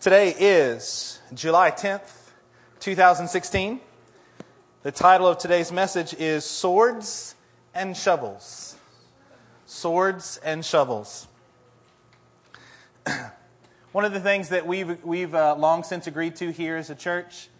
[0.00, 2.30] Today is July 10th,
[2.80, 3.80] 2016.
[4.82, 7.34] The title of today's message is Swords
[7.74, 8.78] and Shovels.
[9.66, 11.28] Swords and Shovels.
[13.92, 16.94] One of the things that we've, we've uh, long since agreed to here as a
[16.94, 17.50] church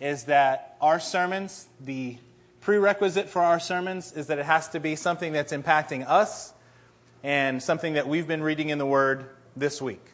[0.00, 2.16] is that our sermons, the
[2.60, 6.54] prerequisite for our sermons, is that it has to be something that's impacting us
[7.22, 10.13] and something that we've been reading in the Word this week.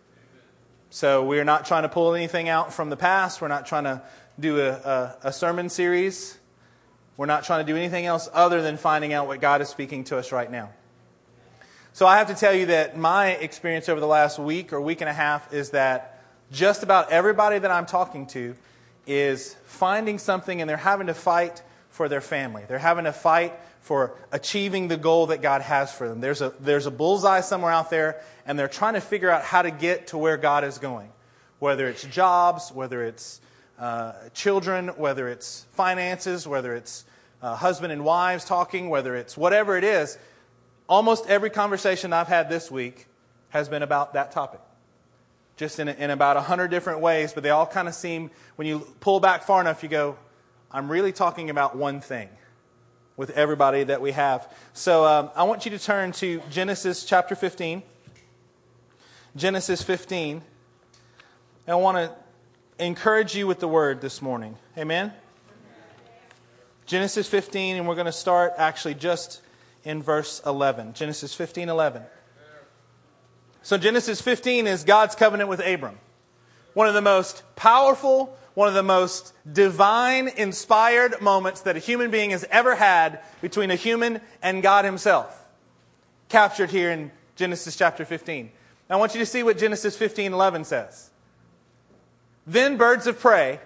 [0.92, 3.40] So we're not trying to pull anything out from the past.
[3.40, 4.02] We're not trying to
[4.40, 6.36] do a, a, a, sermon series.
[7.16, 10.02] We're not trying to do anything else other than finding out what God is speaking
[10.04, 10.70] to us right now.
[11.92, 15.00] So I have to tell you that my experience over the last week or week
[15.00, 18.56] and a half is that just about everybody that I'm talking to
[19.06, 22.64] is finding something and they're having to fight for their family.
[22.66, 26.20] They're having to fight for achieving the goal that God has for them.
[26.20, 29.62] There's a, there's a bullseye somewhere out there, and they're trying to figure out how
[29.62, 31.10] to get to where God is going.
[31.58, 33.40] Whether it's jobs, whether it's
[33.78, 37.04] uh, children, whether it's finances, whether it's
[37.42, 40.18] uh, husband and wives talking, whether it's whatever it is,
[40.88, 43.06] almost every conversation I've had this week
[43.48, 44.60] has been about that topic.
[45.56, 48.66] Just in, in about a hundred different ways, but they all kind of seem, when
[48.66, 50.16] you pull back far enough, you go,
[50.70, 52.28] I'm really talking about one thing
[53.20, 54.50] with everybody that we have.
[54.72, 57.82] So um, I want you to turn to Genesis chapter 15.
[59.36, 60.36] Genesis 15.
[60.38, 60.42] And
[61.66, 64.56] I want to encourage you with the word this morning.
[64.78, 65.12] Amen?
[66.86, 69.42] Genesis 15, and we're going to start actually just
[69.84, 70.94] in verse 11.
[70.94, 72.02] Genesis 15, 11.
[73.60, 75.98] So Genesis 15 is God's covenant with Abram.
[76.72, 82.10] One of the most powerful, one of the most divine, inspired moments that a human
[82.10, 85.48] being has ever had between a human and God Himself.
[86.28, 88.50] Captured here in Genesis chapter 15.
[88.90, 91.10] I want you to see what Genesis 15 11 says.
[92.46, 93.60] Then birds of prey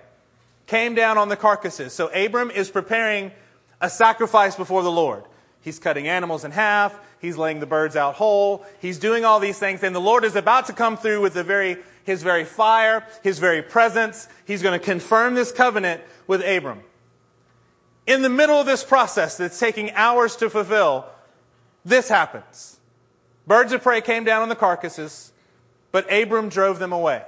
[0.66, 1.92] came down on the carcasses.
[1.92, 3.32] So Abram is preparing
[3.80, 5.24] a sacrifice before the Lord.
[5.62, 6.98] He's cutting animals in half.
[7.20, 8.66] He's laying the birds out whole.
[8.80, 9.82] He's doing all these things.
[9.82, 13.38] And the Lord is about to come through with the very his very fire, his
[13.38, 14.28] very presence.
[14.44, 16.82] He's going to confirm this covenant with Abram.
[18.06, 21.06] In the middle of this process that's taking hours to fulfill,
[21.84, 22.78] this happens.
[23.46, 25.32] Birds of prey came down on the carcasses,
[25.90, 27.22] but Abram drove them away.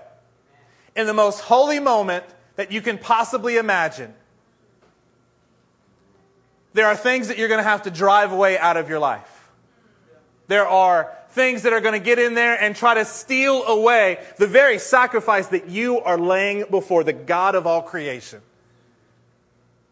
[0.94, 2.25] In the most holy moment
[2.56, 4.14] that you can possibly imagine,
[6.72, 9.50] there are things that you're going to have to drive away out of your life.
[10.48, 14.19] There are things that are going to get in there and try to steal away
[14.39, 18.41] the very sacrifice that you are laying before the God of all creation.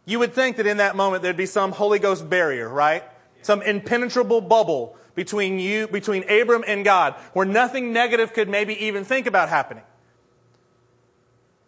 [0.06, 3.04] You would think that in that moment there'd be some Holy Ghost barrier, right?
[3.42, 9.04] Some impenetrable bubble between you, between Abram and God, where nothing negative could maybe even
[9.04, 9.84] think about happening.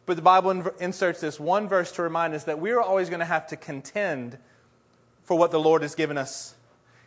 [0.06, 3.26] But the Bible inserts this one verse to remind us that we're always going to
[3.26, 4.38] have to contend
[5.24, 6.55] for what the Lord has given us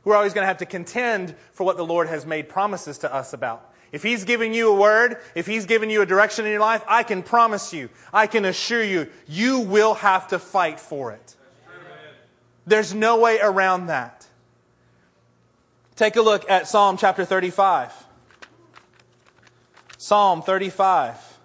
[0.03, 3.13] we're always going to have to contend for what the Lord has made promises to
[3.13, 3.73] us about.
[3.91, 6.83] If He's given you a word, if He's given you a direction in your life,
[6.87, 11.35] I can promise you, I can assure you, you will have to fight for it.
[12.67, 14.27] There's no way around that.
[15.95, 17.91] Take a look at Psalm chapter 35.
[19.97, 21.39] Psalm 35.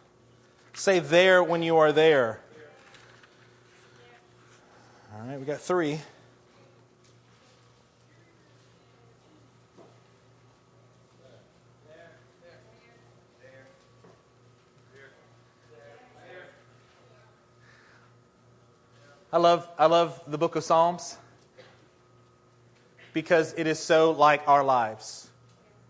[0.75, 2.41] Say there when you are there.
[5.13, 6.01] All right, we got three.
[19.35, 21.19] I love, I love the book of Psalms
[23.13, 25.29] because it is so like our lives.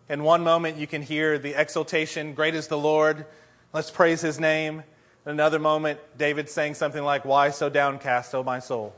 [0.08, 3.26] In one moment, you can hear the exultation, Great is the Lord,
[3.74, 4.82] let's praise his name.
[5.26, 8.94] In another moment, David saying something like, Why so downcast, O my soul?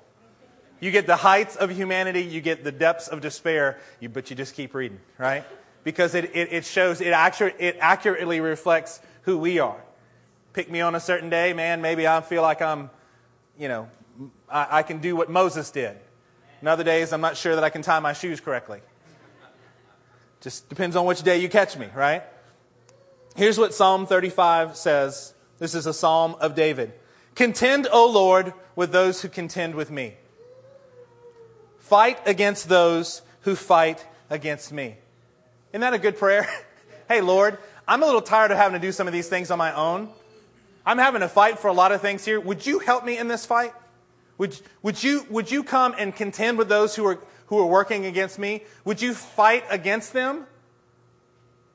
[0.79, 4.37] You get the heights of humanity, you get the depths of despair, you, but you
[4.37, 5.45] just keep reading, right?
[5.83, 9.83] Because it, it, it shows, it, accurate, it accurately reflects who we are.
[10.53, 12.91] Pick me on a certain day, man, maybe I feel like I'm,
[13.59, 13.89] you know,
[14.49, 15.97] I, I can do what Moses did.
[16.63, 18.81] In other days, I'm not sure that I can tie my shoes correctly.
[20.41, 22.23] Just depends on which day you catch me, right?
[23.35, 25.35] Here's what Psalm 35 says.
[25.59, 26.93] This is a psalm of David.
[27.35, 30.15] Contend, O Lord, with those who contend with me.
[31.79, 34.97] Fight against those who fight against me.
[35.73, 36.49] Isn't that a good prayer?
[37.09, 39.59] hey, Lord, I'm a little tired of having to do some of these things on
[39.59, 40.09] my own.
[40.85, 42.41] I'm having to fight for a lot of things here.
[42.41, 43.73] Would you help me in this fight?
[44.39, 48.07] Would, would, you, would you come and contend with those who are, who are working
[48.07, 48.63] against me?
[48.85, 50.47] Would you fight against them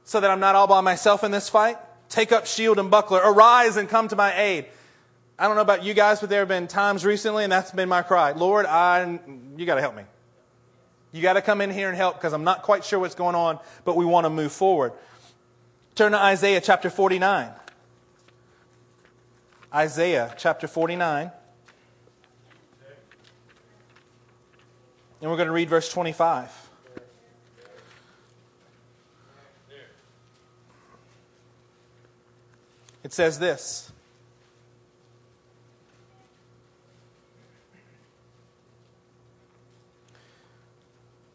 [0.03, 1.77] so that I'm not all by myself in this fight?
[2.09, 3.21] Take up shield and buckler.
[3.23, 4.65] Arise and come to my aid.
[5.39, 7.89] I don't know about you guys, but there have been times recently, and that's been
[7.89, 8.33] my cry.
[8.33, 9.19] Lord, I,
[9.57, 10.03] you got to help me.
[11.11, 13.35] You got to come in here and help because I'm not quite sure what's going
[13.35, 14.93] on, but we want to move forward.
[15.95, 17.49] Turn to Isaiah chapter 49.
[19.73, 21.31] Isaiah chapter 49.
[25.21, 26.69] And we're going to read verse 25.
[33.03, 33.91] It says this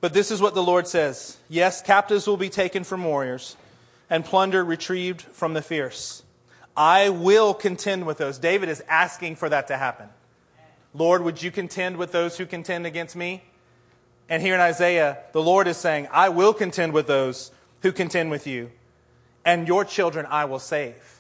[0.00, 3.56] But this is what the Lord says Yes, captives will be taken from warriors,
[4.10, 6.22] and plunder retrieved from the fierce.
[6.76, 8.38] I will contend with those.
[8.38, 10.08] David is asking for that to happen.
[10.92, 13.42] Lord, would you contend with those who contend against me?
[14.28, 17.52] And here in Isaiah, the Lord is saying, I will contend with those
[17.82, 18.70] who contend with you,
[19.44, 21.16] and your children I will save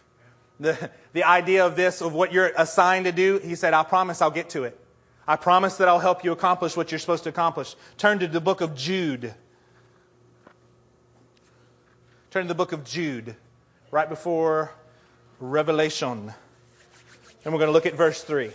[0.58, 4.22] the, the idea of this, of what you're assigned to do, he said, I promise
[4.22, 4.78] I'll get to it.
[5.28, 7.74] I promise that I'll help you accomplish what you're supposed to accomplish.
[7.98, 9.34] Turn to the book of Jude.
[12.30, 13.34] Turn to the book of Jude,
[13.90, 14.72] right before
[15.40, 16.32] Revelation.
[17.44, 18.50] And we're going to look at verse 3.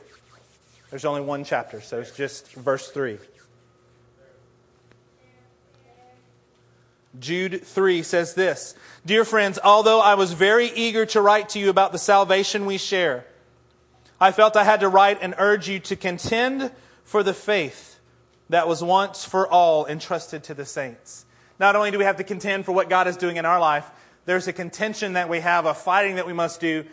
[0.89, 3.18] There's only one chapter, so it's just verse 3.
[7.19, 8.75] Jude 3 says this
[9.05, 12.77] Dear friends, although I was very eager to write to you about the salvation we
[12.77, 13.25] share,
[14.19, 16.71] I felt I had to write and urge you to contend
[17.03, 17.99] for the faith
[18.49, 21.25] that was once for all entrusted to the saints.
[21.59, 23.89] Not only do we have to contend for what God is doing in our life,
[24.25, 26.85] there's a contention that we have, a fighting that we must do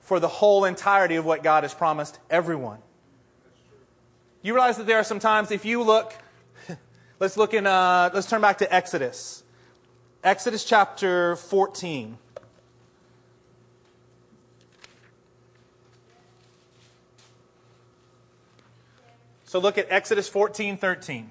[0.00, 2.78] for the whole entirety of what God has promised everyone.
[4.42, 6.14] You realize that there are some times, if you look,
[7.20, 9.43] let's look in, uh, let's turn back to Exodus.
[10.24, 12.16] Exodus chapter 14.
[19.44, 21.30] So look at Exodus 14 13.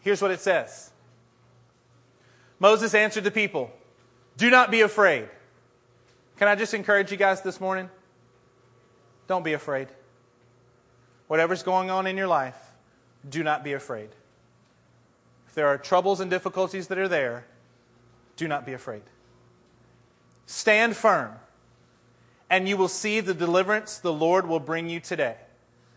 [0.00, 0.92] Here's what it says
[2.60, 3.72] Moses answered the people,
[4.36, 5.28] Do not be afraid.
[6.36, 7.90] Can I just encourage you guys this morning?
[9.26, 9.88] Don't be afraid.
[11.26, 12.67] Whatever's going on in your life,
[13.28, 14.10] do not be afraid.
[15.46, 17.46] If there are troubles and difficulties that are there,
[18.36, 19.02] do not be afraid.
[20.46, 21.34] Stand firm,
[22.48, 25.36] and you will see the deliverance the Lord will bring you today.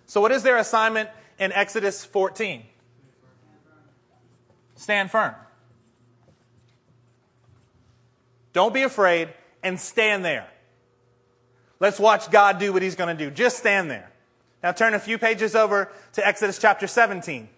[0.07, 2.63] So, what is their assignment in Exodus 14?
[4.75, 5.35] Stand firm.
[8.53, 9.29] Don't be afraid
[9.63, 10.47] and stand there.
[11.79, 13.31] Let's watch God do what He's going to do.
[13.31, 14.10] Just stand there.
[14.63, 17.49] Now turn a few pages over to Exodus chapter 17.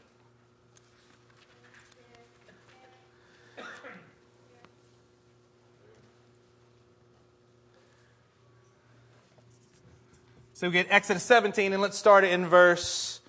[10.53, 13.19] So we get Exodus 17, and let's start it in verse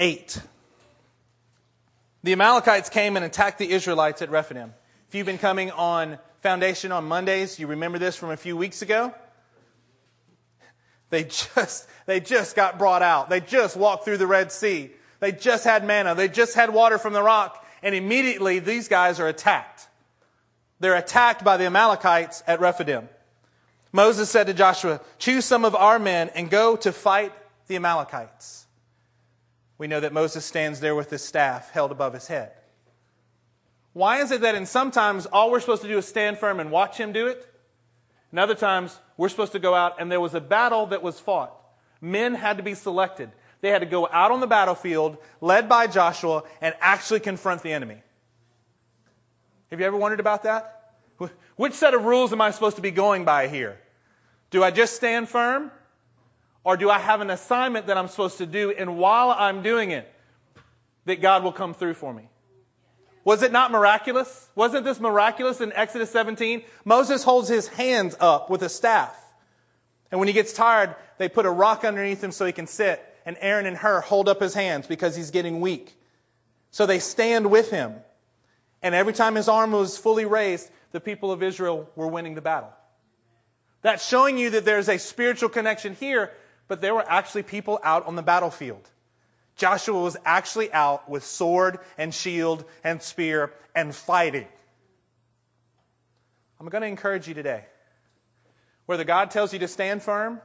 [0.00, 0.42] 8.
[2.24, 4.74] The Amalekites came and attacked the Israelites at Rephidim.
[5.06, 8.82] If you've been coming on Foundation on Mondays, you remember this from a few weeks
[8.82, 9.14] ago.
[11.10, 13.28] They just, they just got brought out.
[13.28, 14.90] They just walked through the Red Sea.
[15.18, 16.14] They just had manna.
[16.14, 17.66] They just had water from the rock.
[17.82, 19.88] And immediately these guys are attacked.
[20.78, 23.08] They're attacked by the Amalekites at Rephidim.
[23.92, 27.32] Moses said to Joshua, choose some of our men and go to fight
[27.66, 28.66] the Amalekites.
[29.78, 32.52] We know that Moses stands there with his staff held above his head.
[33.92, 36.70] Why is it that in sometimes all we're supposed to do is stand firm and
[36.70, 37.46] watch him do it?
[38.30, 41.20] And other times, we're supposed to go out, and there was a battle that was
[41.20, 41.54] fought.
[42.00, 43.30] Men had to be selected.
[43.60, 47.70] They had to go out on the battlefield, led by Joshua, and actually confront the
[47.70, 48.02] enemy.
[49.70, 50.94] Have you ever wondered about that?
[51.56, 53.78] Which set of rules am I supposed to be going by here?
[54.48, 55.70] Do I just stand firm?
[56.64, 59.90] Or do I have an assignment that I'm supposed to do, and while I'm doing
[59.90, 60.10] it,
[61.04, 62.30] that God will come through for me?
[63.24, 64.48] Was it not miraculous?
[64.54, 66.62] Wasn't this miraculous in Exodus 17?
[66.84, 69.16] Moses holds his hands up with a staff.
[70.10, 73.04] And when he gets tired, they put a rock underneath him so he can sit.
[73.26, 75.96] And Aaron and Hur hold up his hands because he's getting weak.
[76.70, 77.94] So they stand with him.
[78.82, 82.40] And every time his arm was fully raised, the people of Israel were winning the
[82.40, 82.72] battle.
[83.82, 86.32] That's showing you that there's a spiritual connection here,
[86.68, 88.88] but there were actually people out on the battlefield.
[89.60, 94.46] Joshua was actually out with sword and shield and spear and fighting.
[96.58, 97.66] I'm going to encourage you today.
[98.86, 100.40] Whether God tells you to stand firm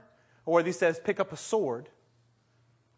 [0.45, 1.87] or whether He says pick up a sword,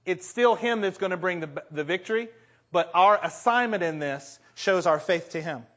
[0.07, 2.29] it's still Him that's going to bring the, the victory,
[2.71, 5.67] But our assignment in this shows our faith to Him.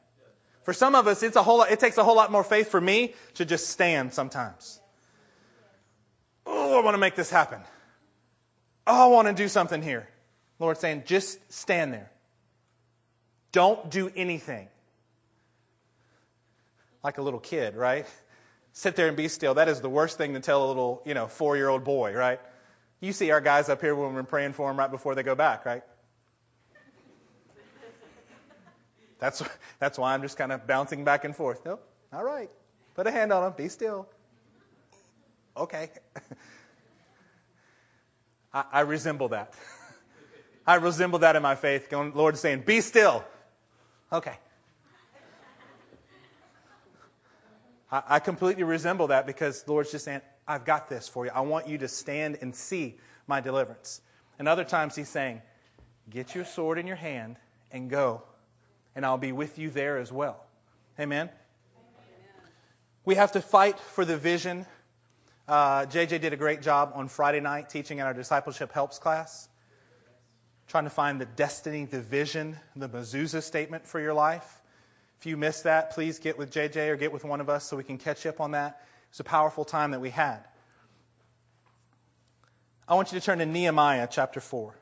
[0.63, 2.69] For some of us, it's a whole lot, it takes a whole lot more faith
[2.69, 4.81] for me to just stand sometimes.
[6.47, 7.61] Oh, I want to make this happen.
[8.87, 10.07] Oh, I want to do something here.
[10.61, 12.11] Lord saying, just stand there.
[13.51, 14.67] Don't do anything.
[17.03, 18.05] Like a little kid, right?
[18.73, 19.55] Sit there and be still.
[19.55, 22.13] That is the worst thing to tell a little, you know, four year old boy,
[22.13, 22.39] right?
[23.01, 25.35] You see our guys up here when we're praying for them right before they go
[25.35, 25.83] back, right?
[29.19, 29.43] That's,
[29.79, 31.61] that's why I'm just kind of bouncing back and forth.
[31.65, 31.85] Nope.
[32.13, 32.49] All right.
[32.95, 33.53] Put a hand on them.
[33.55, 34.07] Be still.
[35.55, 35.89] Okay.
[38.53, 39.53] I, I resemble that.
[40.65, 41.89] I resemble that in my faith.
[41.89, 43.23] Going, Lord saying, Be still.
[44.11, 44.37] Okay.
[47.91, 51.31] I, I completely resemble that because the Lord's just saying, I've got this for you.
[51.33, 54.01] I want you to stand and see my deliverance.
[54.39, 55.41] And other times He's saying,
[56.09, 57.37] Get your sword in your hand
[57.71, 58.23] and go
[58.95, 60.43] and I'll be with you there as well.
[60.99, 61.29] Amen?
[61.29, 61.35] Amen.
[63.05, 64.65] We have to fight for the vision.
[65.47, 69.49] Uh, JJ did a great job on Friday night teaching in our discipleship helps class,
[70.71, 74.61] trying to find the destiny, the vision, the mezuzah statement for your life.
[75.19, 77.75] If you missed that, please get with JJ or get with one of us so
[77.75, 78.81] we can catch up on that.
[79.09, 80.39] It's a powerful time that we had.
[82.87, 84.73] I want you to turn to Nehemiah chapter 4.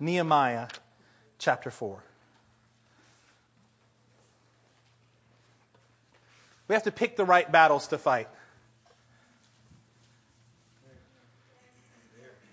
[0.00, 0.66] Nehemiah
[1.38, 2.02] chapter 4.
[6.66, 8.28] We have to pick the right battles to fight.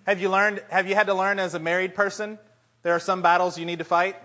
[0.10, 2.40] Have you learned have you had to learn as a married person
[2.82, 4.16] there are some battles you need to fight?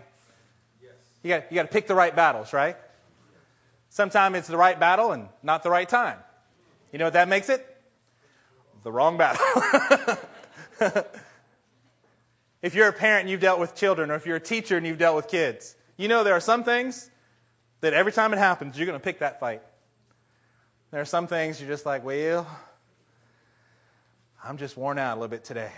[0.83, 0.93] Yes.
[1.23, 2.79] You got you got to pick the right battles, right?
[3.91, 6.19] Sometimes it's the right battle and not the right time.
[6.91, 7.67] You know what that makes it?
[8.83, 9.45] The wrong battle.
[12.62, 14.87] If you're a parent and you've dealt with children, or if you're a teacher and
[14.87, 17.11] you've dealt with kids, you know there are some things
[17.83, 19.61] that every time it happens, you're going to pick that fight.
[20.91, 22.47] There are some things you're just like, well,
[24.47, 25.73] I'm just worn out a little bit today.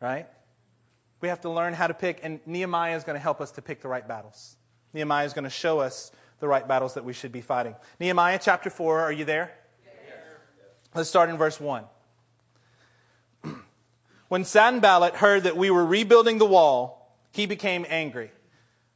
[0.00, 0.28] Right?
[1.20, 3.62] We have to learn how to pick, and Nehemiah is going to help us to
[3.62, 4.56] pick the right battles.
[4.92, 7.74] Nehemiah is going to show us the right battles that we should be fighting.
[7.98, 9.52] Nehemiah chapter 4, are you there?
[9.84, 9.94] Yes.
[10.94, 11.84] Let's start in verse 1.
[14.28, 18.30] When Sanballat heard that we were rebuilding the wall, he became angry.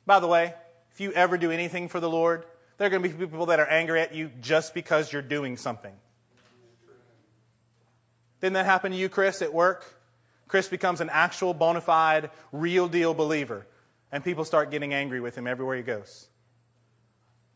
[0.07, 0.55] By the way,
[0.93, 2.45] if you ever do anything for the Lord,
[2.77, 5.57] there are going to be people that are angry at you just because you're doing
[5.57, 5.95] something.
[8.41, 9.85] Didn't that happen to you, Chris, at work?
[10.47, 13.67] Chris becomes an actual, bona fide, real deal believer,
[14.11, 16.29] and people start getting angry with him everywhere he goes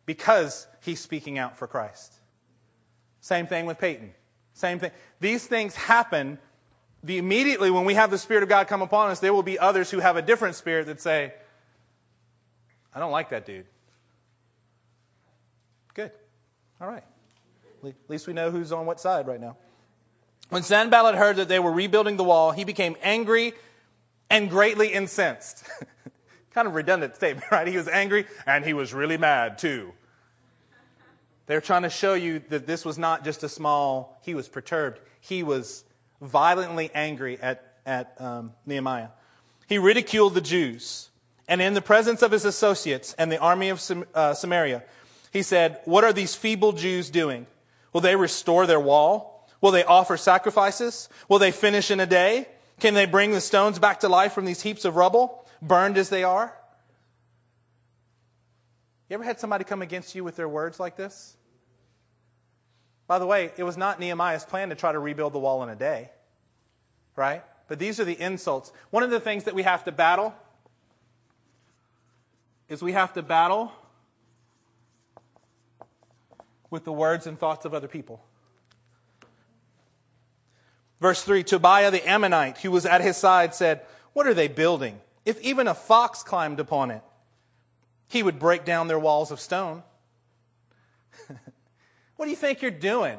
[0.04, 2.12] because he's speaking out for Christ.
[3.20, 4.12] Same thing with Peyton.
[4.52, 4.90] Same thing.
[5.20, 6.38] These things happen
[7.04, 9.58] the, immediately when we have the Spirit of God come upon us, there will be
[9.58, 11.34] others who have a different spirit that say,
[12.94, 13.66] I don't like that dude.
[15.94, 16.12] Good.
[16.80, 17.02] All right.
[17.84, 19.56] At least we know who's on what side right now.
[20.52, 23.54] When Sanballat heard that they were rebuilding the wall, he became angry
[24.28, 25.64] and greatly incensed.
[26.50, 27.66] kind of redundant statement, right?
[27.66, 29.94] He was angry and he was really mad too.
[31.46, 35.00] They're trying to show you that this was not just a small, he was perturbed.
[35.20, 35.84] He was
[36.20, 39.08] violently angry at, at um, Nehemiah.
[39.70, 41.08] He ridiculed the Jews.
[41.48, 44.82] And in the presence of his associates and the army of Sam, uh, Samaria,
[45.32, 47.46] he said, What are these feeble Jews doing?
[47.94, 49.31] Will they restore their wall?
[49.62, 51.08] Will they offer sacrifices?
[51.30, 52.48] Will they finish in a day?
[52.80, 56.10] Can they bring the stones back to life from these heaps of rubble, burned as
[56.10, 56.54] they are?
[59.08, 61.36] You ever had somebody come against you with their words like this?
[63.06, 65.68] By the way, it was not Nehemiah's plan to try to rebuild the wall in
[65.68, 66.10] a day,
[67.14, 67.44] right?
[67.68, 68.72] But these are the insults.
[68.90, 70.34] One of the things that we have to battle
[72.68, 73.70] is we have to battle
[76.70, 78.24] with the words and thoughts of other people.
[81.02, 83.80] Verse 3 Tobiah the Ammonite, who was at his side, said,
[84.12, 85.00] What are they building?
[85.24, 87.02] If even a fox climbed upon it,
[88.06, 89.82] he would break down their walls of stone.
[92.16, 93.18] What do you think you're doing?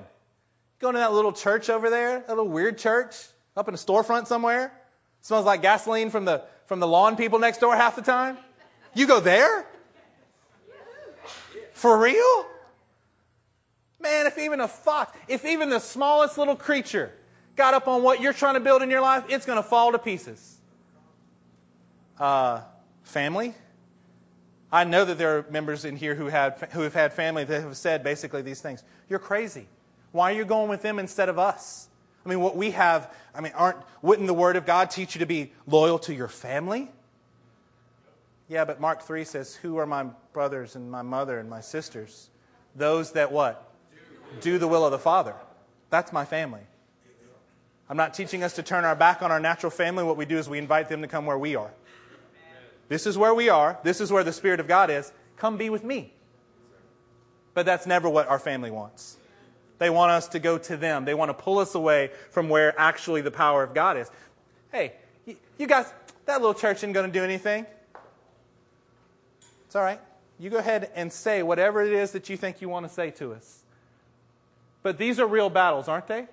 [0.79, 3.13] Going to that little church over there, that little weird church
[3.57, 4.71] up in a storefront somewhere?
[5.19, 8.37] Smells like gasoline from the, from the lawn people next door half the time?
[8.93, 9.65] You go there?
[11.73, 12.45] For real?
[13.99, 17.11] Man, if even a fox, if even the smallest little creature
[17.55, 19.91] got up on what you're trying to build in your life, it's going to fall
[19.91, 20.57] to pieces.
[22.19, 22.61] Uh,
[23.03, 23.53] family?
[24.71, 27.61] I know that there are members in here who, had, who have had family that
[27.61, 28.83] have said basically these things.
[29.07, 29.67] You're crazy.
[30.11, 31.89] Why are you going with them instead of us?
[32.25, 35.19] I mean, what we have, I mean, aren't, wouldn't the Word of God teach you
[35.19, 36.89] to be loyal to your family?
[38.47, 42.29] Yeah, but Mark 3 says, Who are my brothers and my mother and my sisters?
[42.75, 43.71] Those that what?
[44.41, 45.35] Do the will of the Father.
[45.89, 46.61] That's my family.
[47.89, 50.03] I'm not teaching us to turn our back on our natural family.
[50.03, 51.71] What we do is we invite them to come where we are.
[52.87, 53.79] This is where we are.
[53.83, 55.11] This is where the Spirit of God is.
[55.37, 56.13] Come be with me.
[57.53, 59.17] But that's never what our family wants.
[59.79, 61.05] They want us to go to them.
[61.05, 64.09] They want to pull us away from where actually the power of God is.
[64.71, 64.93] Hey,
[65.25, 65.91] you guys,
[66.25, 67.65] that little church isn't going to do anything.
[69.65, 69.99] It's all right.
[70.39, 73.11] You go ahead and say whatever it is that you think you want to say
[73.11, 73.63] to us.
[74.81, 76.27] But these are real battles, aren't they?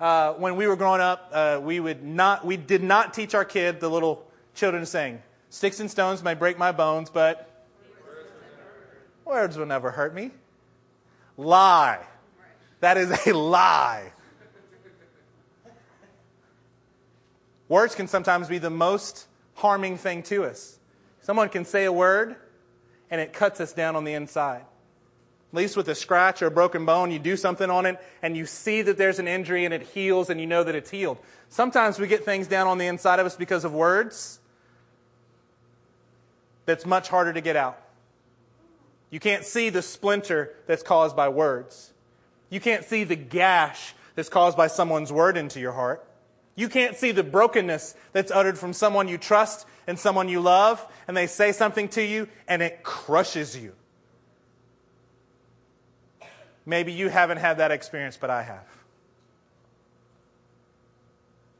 [0.00, 3.44] Uh, when we were growing up, uh, we would not, we did not teach our
[3.44, 4.24] kid, the little
[4.54, 5.20] children, saying.
[5.50, 7.66] Sticks and stones may break my bones, but
[9.24, 10.30] words will never hurt me.
[11.36, 12.04] Lie.
[12.80, 14.12] That is a lie.
[17.68, 20.78] Words can sometimes be the most harming thing to us.
[21.20, 22.36] Someone can say a word
[23.10, 24.64] and it cuts us down on the inside.
[25.52, 28.36] At least with a scratch or a broken bone, you do something on it and
[28.36, 31.18] you see that there's an injury and it heals and you know that it's healed.
[31.48, 34.40] Sometimes we get things down on the inside of us because of words
[36.66, 37.80] that's much harder to get out.
[39.10, 41.94] You can't see the splinter that's caused by words.
[42.50, 46.04] You can't see the gash that's caused by someone's word into your heart.
[46.56, 50.86] You can't see the brokenness that's uttered from someone you trust and someone you love,
[51.06, 53.72] and they say something to you and it crushes you.
[56.68, 58.66] Maybe you haven't had that experience, but I have.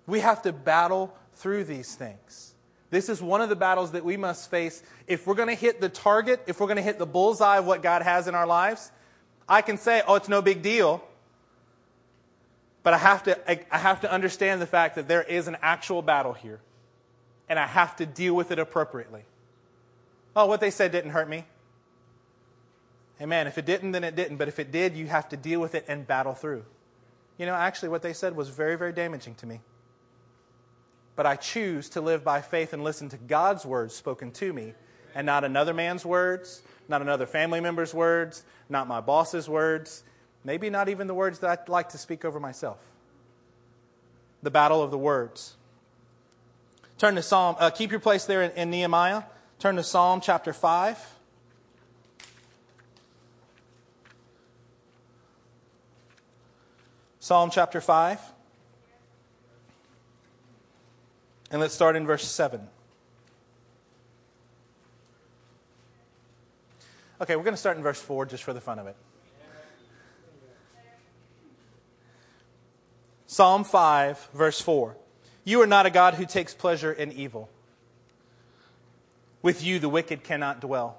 [0.06, 2.52] We have to battle through these things.
[2.90, 4.82] This is one of the battles that we must face.
[5.06, 7.64] If we're going to hit the target, if we're going to hit the bullseye of
[7.64, 8.92] what God has in our lives,
[9.48, 11.02] I can say, oh, it's no big deal.
[12.82, 16.02] But I have to, I have to understand the fact that there is an actual
[16.02, 16.60] battle here.
[17.48, 19.22] And I have to deal with it appropriately.
[20.36, 21.46] Oh, what they said didn't hurt me.
[23.20, 23.46] Amen.
[23.46, 24.36] If it didn't, then it didn't.
[24.36, 26.64] But if it did, you have to deal with it and battle through.
[27.36, 29.60] You know, actually, what they said was very, very damaging to me
[31.18, 34.74] but I choose to live by faith and listen to God's words spoken to me
[35.16, 40.04] and not another man's words, not another family member's words, not my boss's words,
[40.44, 42.78] maybe not even the words that I'd like to speak over myself.
[44.44, 45.56] The battle of the words.
[46.98, 49.24] Turn to Psalm, uh, keep your place there in, in Nehemiah.
[49.58, 51.17] Turn to Psalm chapter 5.
[57.28, 58.18] Psalm chapter 5.
[61.50, 62.66] And let's start in verse 7.
[67.20, 68.96] Okay, we're going to start in verse 4 just for the fun of it.
[73.26, 74.96] Psalm 5, verse 4.
[75.44, 77.50] You are not a God who takes pleasure in evil.
[79.42, 80.96] With you, the wicked cannot dwell.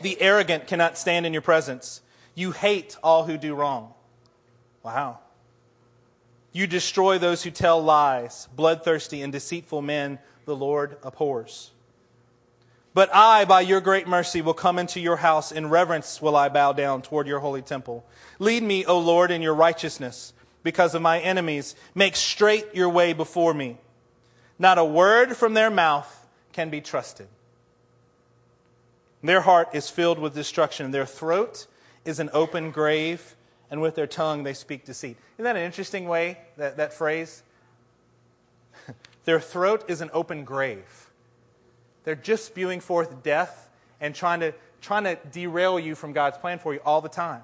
[0.00, 2.00] The arrogant cannot stand in your presence.
[2.34, 3.92] You hate all who do wrong.
[4.86, 5.18] Wow.
[6.52, 8.46] You destroy those who tell lies.
[8.54, 11.72] Bloodthirsty and deceitful men the Lord abhors.
[12.94, 15.50] But I, by your great mercy, will come into your house.
[15.50, 18.06] In reverence will I bow down toward your holy temple.
[18.38, 21.74] Lead me, O Lord, in your righteousness because of my enemies.
[21.96, 23.78] Make straight your way before me.
[24.56, 27.26] Not a word from their mouth can be trusted.
[29.20, 30.92] Their heart is filled with destruction.
[30.92, 31.66] Their throat
[32.04, 33.35] is an open grave
[33.70, 35.16] and with their tongue they speak deceit.
[35.34, 37.42] Isn't that an interesting way, that, that phrase?
[39.24, 41.10] their throat is an open grave.
[42.04, 43.68] They're just spewing forth death
[44.00, 47.42] and trying to, trying to derail you from God's plan for you all the time.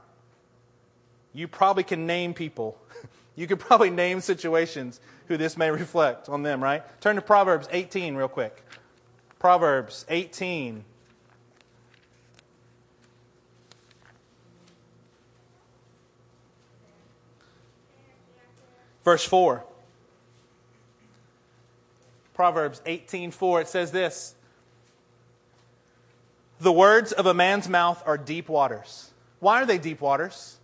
[1.32, 2.78] You probably can name people.
[3.36, 6.82] you could probably name situations who this may reflect on them, right?
[7.00, 8.64] Turn to Proverbs 18 real quick.
[9.38, 10.84] Proverbs 18.
[19.04, 19.64] Verse 4.
[22.34, 24.34] Proverbs 18:4 it says this
[26.60, 29.10] The words of a man's mouth are deep waters.
[29.40, 30.58] Why are they deep waters?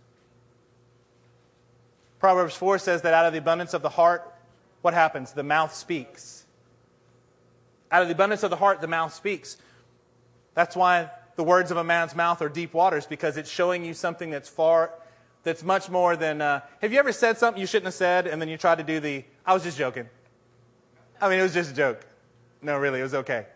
[2.19, 4.33] Proverbs 4 says that out of the abundance of the heart
[4.81, 5.33] what happens?
[5.33, 6.45] The mouth speaks.
[7.91, 9.57] Out of the abundance of the heart the mouth speaks.
[10.53, 13.93] That's why the words of a man's mouth are deep waters because it's showing you
[13.93, 14.91] something that's far
[15.43, 18.41] that's much more than uh, have you ever said something you shouldn't have said and
[18.41, 20.07] then you tried to do the I was just joking.
[21.21, 22.05] I mean, it was just a joke.
[22.61, 23.47] No, really, it was okay.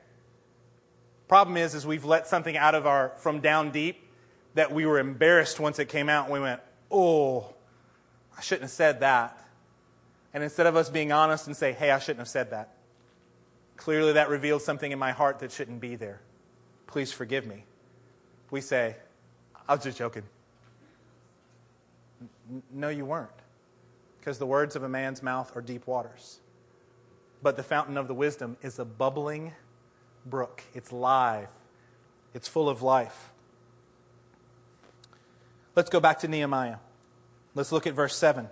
[1.27, 4.07] Problem is, is we've let something out of our from down deep
[4.55, 7.53] that we were embarrassed once it came out and we went, oh,
[8.37, 9.37] I shouldn't have said that.
[10.33, 12.75] And instead of us being honest and say, hey, I shouldn't have said that,
[13.77, 16.21] clearly that revealed something in my heart that shouldn't be there.
[16.87, 17.65] Please forgive me.
[18.51, 18.95] We say,
[19.67, 20.23] I was just joking.
[22.71, 23.29] No, you weren't.
[24.19, 26.39] Because the words of a man's mouth are deep waters.
[27.41, 29.53] But the fountain of the wisdom is a bubbling
[30.25, 30.63] brook.
[30.73, 31.49] It's live,
[32.33, 33.31] it's full of life.
[35.75, 36.77] Let's go back to Nehemiah.
[37.55, 38.47] Let's look at verse 7.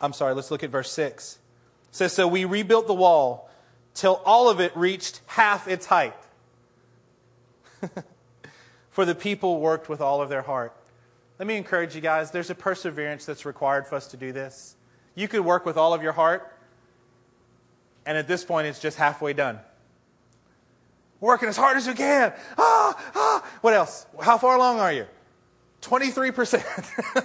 [0.00, 1.38] I'm sorry, let's look at verse 6.
[1.90, 3.50] It says, So we rebuilt the wall
[3.94, 6.16] till all of it reached half its height.
[8.92, 10.76] For the people worked with all of their heart.
[11.38, 14.76] Let me encourage you guys, there's a perseverance that's required for us to do this.
[15.14, 16.56] You could work with all of your heart,
[18.04, 19.58] and at this point, it's just halfway done.
[21.20, 22.34] Working as hard as you can.
[22.58, 23.50] Ah, ah.
[23.62, 24.06] What else?
[24.20, 25.06] How far along are you?
[25.80, 27.24] 23%.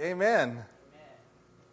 [0.00, 0.62] Amen.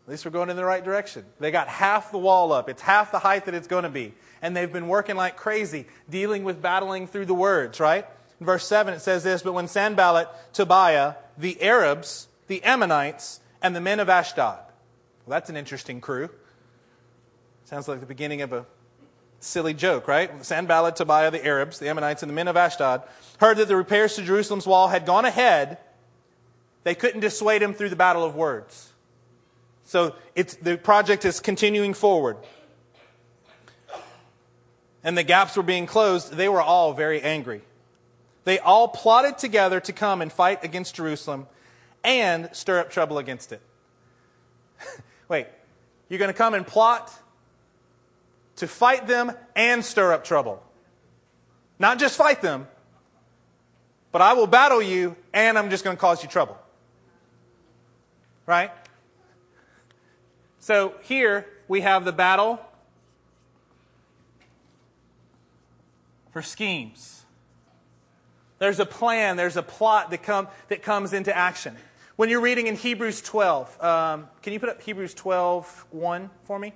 [0.08, 1.26] At least we're going in the right direction.
[1.40, 2.70] They got half the wall up.
[2.70, 4.14] It's half the height that it's going to be.
[4.42, 8.06] And they've been working like crazy, dealing with battling through the words, right?
[8.40, 13.76] In verse 7, it says this But when Sanballat, Tobiah, the Arabs, the Ammonites, and
[13.76, 14.60] the men of Ashdod,
[15.26, 16.30] well, that's an interesting crew.
[17.66, 18.66] Sounds like the beginning of a
[19.40, 20.46] silly joke, right?
[20.46, 23.04] Sanballat, Tobiah, the Arabs, the Ammonites, and the men of Ashdod
[23.40, 25.78] heard that the repairs to Jerusalem's wall had gone ahead.
[26.84, 28.94] They couldn't dissuade him through the battle of words.
[29.84, 32.38] So the project is continuing forward.
[35.08, 36.34] And the gaps were being closed.
[36.34, 37.62] They were all very angry.
[38.44, 41.48] They all plotted together to come and fight against Jerusalem
[42.04, 43.62] and stir up trouble against it.
[45.30, 45.48] Wait,
[46.10, 47.10] you're going to come and plot
[48.58, 50.62] to fight them and stir up trouble.
[51.80, 52.68] Not just fight them,
[54.12, 56.58] but I will battle you and I'm just going to cause you trouble.
[58.46, 58.72] Right?
[60.60, 62.60] So here we have the battle
[66.38, 67.26] for schemes.
[68.60, 71.76] There's a plan, there's a plot that, come, that comes into action.
[72.16, 76.60] When you're reading in Hebrews 12, um, can you put up Hebrews 12 1 for
[76.60, 76.74] me?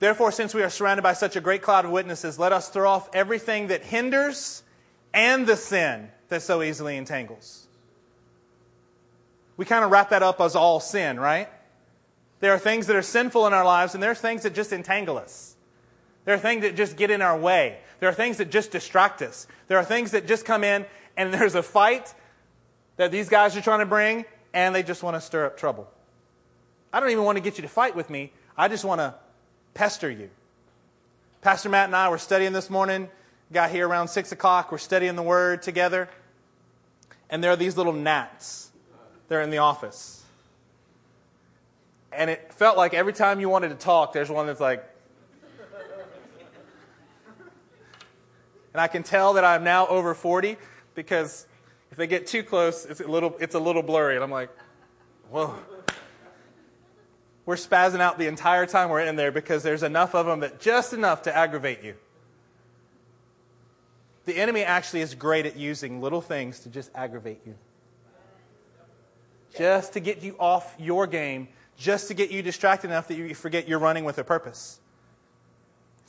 [0.00, 2.90] Therefore, since we are surrounded by such a great cloud of witnesses, let us throw
[2.90, 4.64] off everything that hinders
[5.14, 7.68] and the sin that so easily entangles.
[9.56, 11.48] We kind of wrap that up as all sin, right?
[12.40, 14.72] There are things that are sinful in our lives, and there are things that just
[14.72, 15.49] entangle us.
[16.24, 17.78] There are things that just get in our way.
[18.00, 19.46] There are things that just distract us.
[19.68, 22.14] There are things that just come in, and there's a fight
[22.96, 25.88] that these guys are trying to bring, and they just want to stir up trouble.
[26.92, 28.32] I don't even want to get you to fight with me.
[28.56, 29.14] I just want to
[29.74, 30.28] pester you.
[31.40, 33.08] Pastor Matt and I were studying this morning,
[33.52, 34.70] got here around 6 o'clock.
[34.70, 36.08] We're studying the Word together.
[37.30, 38.70] And there are these little gnats.
[39.28, 40.22] They're in the office.
[42.12, 44.84] And it felt like every time you wanted to talk, there's one that's like,
[48.72, 50.56] and I can tell that I'm now over 40
[50.94, 51.46] because
[51.90, 54.14] if they get too close, it's a little, it's a little blurry.
[54.14, 54.50] And I'm like,
[55.30, 55.54] whoa.
[57.46, 60.60] We're spazzing out the entire time we're in there because there's enough of them that
[60.60, 61.94] just enough to aggravate you.
[64.24, 67.56] The enemy actually is great at using little things to just aggravate you.
[69.56, 73.34] Just to get you off your game, just to get you distracted enough that you
[73.34, 74.78] forget you're running with a purpose.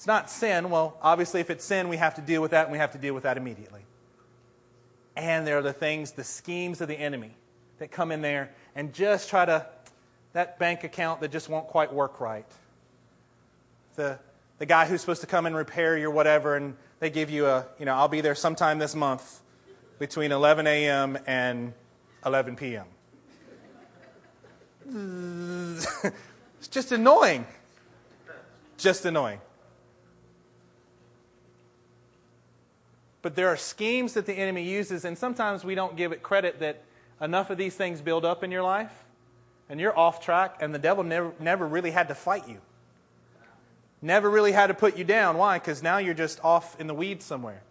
[0.02, 0.72] It's not sin.
[0.72, 2.98] Well, obviously, if it's sin, we have to deal with that, and we have to
[2.98, 3.82] deal with that immediately.
[5.16, 7.36] And there are the things, the schemes of the enemy
[7.78, 9.68] that come in there and just try to
[10.34, 12.48] that bank account that just won't quite work right.
[13.94, 14.18] The,
[14.58, 17.68] the guy who's supposed to come and repair your whatever, and they give you a,
[17.78, 19.42] you know, I'll be there sometime this month
[20.00, 21.20] between 11 a.m.
[21.28, 21.74] and
[22.26, 22.88] 11 p.m.
[26.58, 27.46] it's just annoying.
[28.80, 29.40] Just annoying.
[33.22, 36.60] But there are schemes that the enemy uses, and sometimes we don't give it credit
[36.60, 36.84] that
[37.22, 38.92] enough of these things build up in your life
[39.72, 42.58] and you're off track, and the devil never, never really had to fight you.
[44.02, 45.38] Never really had to put you down.
[45.38, 45.60] Why?
[45.60, 47.64] Because now you're just off in the weeds somewhere.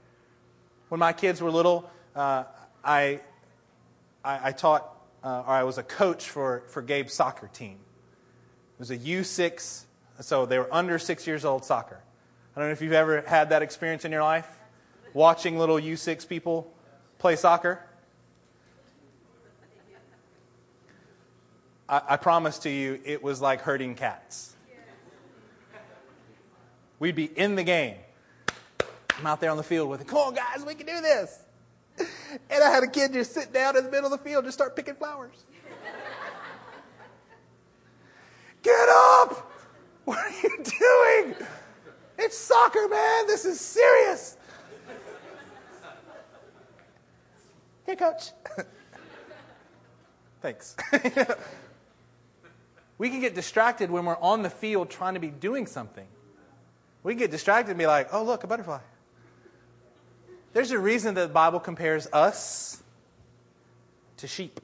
[0.89, 2.45] When my kids were little, uh,
[2.83, 3.21] I,
[4.25, 4.89] I, I, taught,
[5.23, 7.77] uh, or I was a coach for, for Gabe's soccer team.
[7.77, 9.85] It was a U6,
[10.21, 12.01] so they were under six years old soccer.
[12.57, 14.49] I don't know if you've ever had that experience in your life,
[15.15, 16.73] watching little U6 people
[17.19, 17.81] play soccer.
[21.89, 24.55] I, I promise to you, it was like herding cats.
[26.99, 27.97] We'd be in the game.
[29.19, 30.07] I'm out there on the field with him.
[30.07, 31.41] Come on, guys, we can do this.
[31.99, 34.57] And I had a kid just sit down in the middle of the field, just
[34.57, 35.45] start picking flowers.
[38.63, 39.51] Get up!
[40.05, 41.35] What are you doing?
[42.19, 43.27] It's soccer, man.
[43.27, 44.37] This is serious.
[47.97, 48.31] Coach.
[50.41, 50.77] Thanks.
[52.99, 56.07] we can get distracted when we're on the field trying to be doing something.
[57.03, 58.81] We get distracted and be like, oh, look, a butterfly.
[60.53, 62.83] There's a reason that the Bible compares us
[64.19, 64.61] to sheep.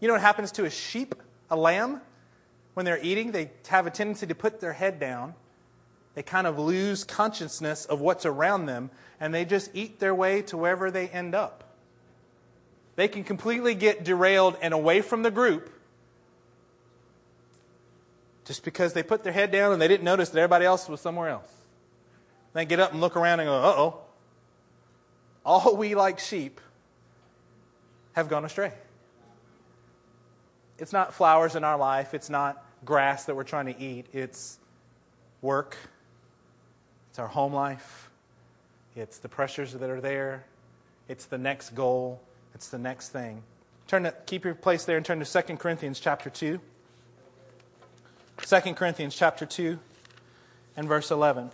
[0.00, 1.14] You know what happens to a sheep,
[1.50, 2.00] a lamb?
[2.74, 5.34] When they're eating, they have a tendency to put their head down.
[6.14, 8.90] They kind of lose consciousness of what's around them,
[9.20, 11.61] and they just eat their way to wherever they end up.
[12.96, 15.72] They can completely get derailed and away from the group
[18.44, 21.00] just because they put their head down and they didn't notice that everybody else was
[21.00, 21.50] somewhere else.
[22.52, 24.00] They get up and look around and go, uh oh.
[25.44, 26.60] All we like sheep
[28.12, 28.72] have gone astray.
[30.78, 34.58] It's not flowers in our life, it's not grass that we're trying to eat, it's
[35.40, 35.76] work,
[37.10, 38.10] it's our home life,
[38.96, 40.44] it's the pressures that are there,
[41.08, 42.20] it's the next goal,
[42.54, 43.42] it's the next thing.
[43.86, 46.60] Turn to, keep your place there and turn to 2 Corinthians chapter 2.
[48.38, 49.78] 2 Corinthians chapter 2
[50.76, 51.50] and verse 11.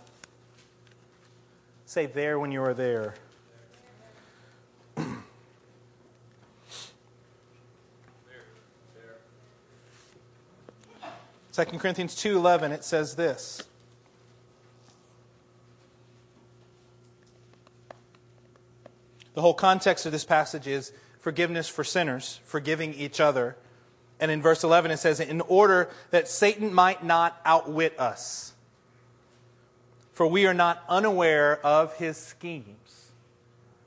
[1.85, 3.15] Say there when you are there.
[11.65, 13.63] 2 Corinthians 2:11 it says this.
[19.33, 23.55] The whole context of this passage is forgiveness for sinners, forgiving each other.
[24.19, 28.53] And in verse 11 it says, In order that Satan might not outwit us,
[30.11, 33.11] for we are not unaware of his schemes.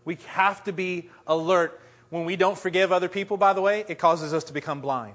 [0.04, 1.78] We have to be alert.
[2.10, 5.14] When we don't forgive other people, by the way, it causes us to become blind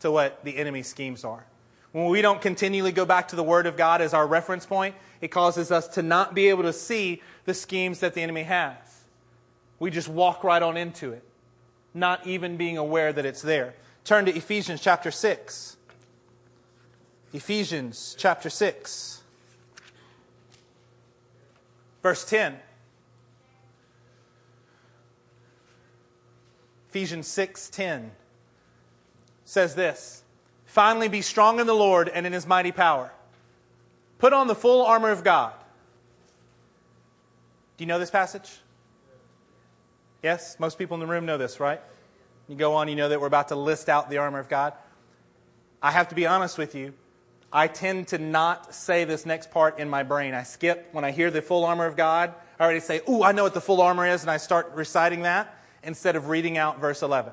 [0.00, 1.44] to what the enemy's schemes are.
[1.92, 4.94] When we don't continually go back to the Word of God as our reference point,
[5.20, 8.76] it causes us to not be able to see the schemes that the enemy has.
[9.78, 11.22] We just walk right on into it,
[11.92, 13.74] not even being aware that it's there.
[14.04, 15.76] Turn to Ephesians chapter 6.
[17.32, 19.20] Ephesians chapter 6,
[22.02, 22.56] verse 10.
[26.88, 28.12] Ephesians 6:10
[29.44, 30.22] says this
[30.64, 33.12] Finally, be strong in the Lord and in his mighty power.
[34.18, 35.52] Put on the full armor of God.
[37.76, 38.60] Do you know this passage?
[40.26, 40.58] Yes?
[40.58, 41.80] Most people in the room know this, right?
[42.48, 44.72] You go on, you know that we're about to list out the armor of God.
[45.80, 46.94] I have to be honest with you.
[47.52, 50.34] I tend to not say this next part in my brain.
[50.34, 52.34] I skip when I hear the full armor of God.
[52.58, 55.22] I already say, Ooh, I know what the full armor is, and I start reciting
[55.22, 57.32] that instead of reading out verse 11.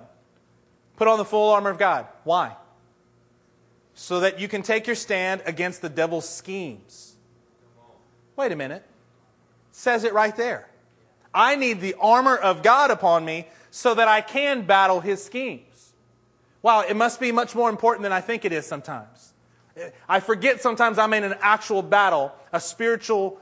[0.96, 2.08] Put on the full armor of God.
[2.24, 2.56] Why?
[3.96, 7.16] so that you can take your stand against the devil's schemes.
[8.36, 8.84] Wait a minute.
[9.70, 10.68] It says it right there.
[11.34, 15.94] I need the armor of God upon me so that I can battle his schemes.
[16.62, 19.34] Wow, it must be much more important than I think it is sometimes.
[20.08, 23.40] I forget sometimes I'm in an actual battle, a spiritual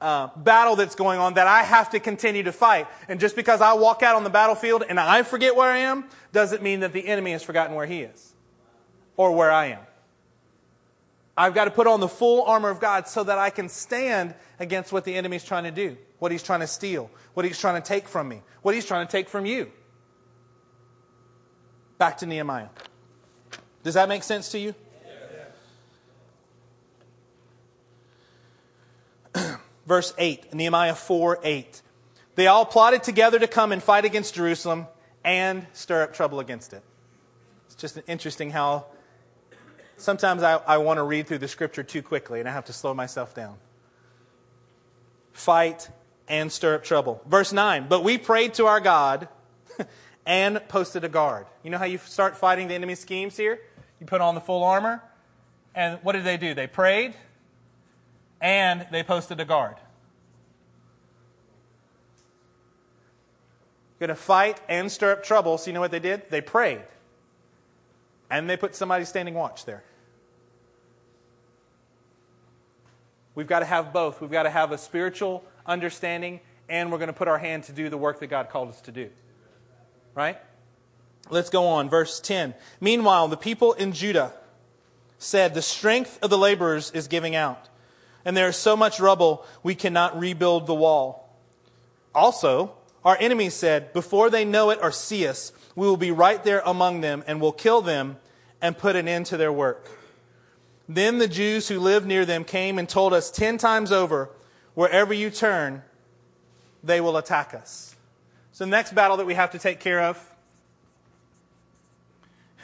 [0.00, 2.86] uh, battle that's going on that I have to continue to fight.
[3.08, 6.04] And just because I walk out on the battlefield and I forget where I am,
[6.32, 8.34] doesn't mean that the enemy has forgotten where he is
[9.16, 9.80] or where I am.
[11.40, 14.34] I've got to put on the full armor of God so that I can stand
[14.58, 17.80] against what the enemy's trying to do, what he's trying to steal, what he's trying
[17.80, 19.72] to take from me, what he's trying to take from you.
[21.96, 22.68] Back to Nehemiah.
[23.82, 24.74] Does that make sense to you?
[29.86, 31.82] Verse 8, Nehemiah 4 8.
[32.34, 34.88] They all plotted together to come and fight against Jerusalem
[35.24, 36.82] and stir up trouble against it.
[37.64, 38.84] It's just interesting how
[40.00, 42.72] sometimes I, I want to read through the scripture too quickly and I have to
[42.72, 43.56] slow myself down.
[45.32, 45.88] Fight
[46.28, 47.22] and stir up trouble.
[47.26, 49.28] Verse 9, but we prayed to our God
[50.26, 51.46] and posted a guard.
[51.62, 53.60] You know how you start fighting the enemy schemes here?
[54.00, 55.02] You put on the full armor.
[55.74, 56.54] And what did they do?
[56.54, 57.14] They prayed
[58.40, 59.76] and they posted a guard.
[63.98, 65.58] Going to fight and stir up trouble.
[65.58, 66.30] So you know what they did?
[66.30, 66.82] They prayed.
[68.30, 69.84] And they put somebody standing watch there.
[73.34, 74.20] We've got to have both.
[74.20, 77.72] We've got to have a spiritual understanding, and we're going to put our hand to
[77.72, 79.10] do the work that God called us to do.
[80.14, 80.38] Right?
[81.28, 81.88] Let's go on.
[81.88, 82.54] Verse 10.
[82.80, 84.32] Meanwhile, the people in Judah
[85.18, 87.68] said, The strength of the laborers is giving out.
[88.24, 91.38] and there is so much rubble we cannot rebuild the wall.
[92.14, 92.72] Also,
[93.04, 96.62] our enemies said, Before they know it or see us, we will be right there
[96.66, 98.18] among them and will kill them
[98.60, 99.88] and put an end to their work.
[100.92, 104.28] Then the Jews who lived near them came and told us ten times over,
[104.74, 105.82] Wherever you turn,
[106.82, 107.94] they will attack us.
[108.50, 110.36] So the next battle that we have to take care of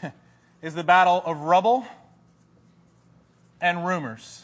[0.61, 1.87] is the battle of rubble
[3.61, 4.43] and rumors.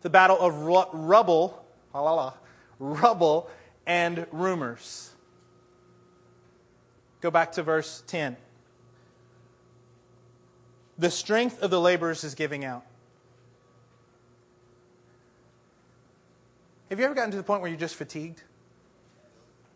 [0.00, 2.32] The battle of ru- rubble, la, la, la,
[2.78, 3.50] rubble
[3.86, 5.10] and rumors.
[7.20, 8.38] Go back to verse 10.
[10.98, 12.84] The strength of the laborers is giving out.
[16.90, 18.42] Have you ever gotten to the point where you're just fatigued?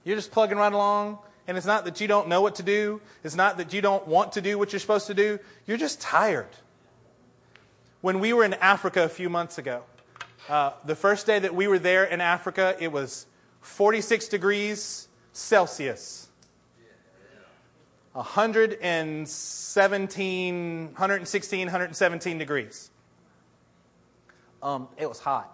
[0.05, 3.01] You're just plugging right along, and it's not that you don't know what to do,
[3.25, 5.39] it's not that you don't want to do what you're supposed to do.
[5.67, 6.51] You're just tired.
[8.03, 9.83] When we were in Africa a few months ago,
[10.49, 13.27] uh, the first day that we were there in Africa, it was
[13.63, 16.26] 46 degrees Celsius.
[18.17, 22.91] 117, 116, 117 degrees.
[24.63, 25.53] Um, it was hot.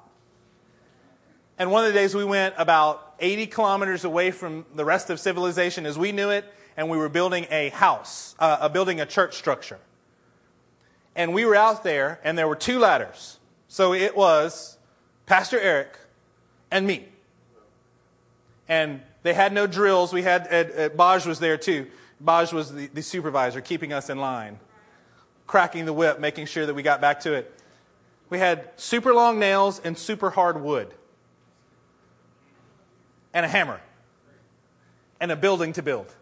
[1.58, 5.18] And one of the days we went about 80 kilometers away from the rest of
[5.18, 6.44] civilization as we knew it,
[6.76, 9.80] and we were building a house, uh, building a church structure.
[11.16, 13.40] And we were out there, and there were two ladders.
[13.66, 14.78] So it was
[15.26, 15.98] Pastor Eric
[16.70, 17.08] and me.
[18.68, 20.12] And they had no drills.
[20.12, 20.48] We had,
[20.96, 21.88] Baj was there too.
[22.24, 24.60] Baj was the, the supervisor, keeping us in line,
[25.46, 27.52] cracking the whip, making sure that we got back to it.
[28.30, 30.94] We had super long nails and super hard wood,
[33.34, 33.80] and a hammer,
[35.20, 36.14] and a building to build.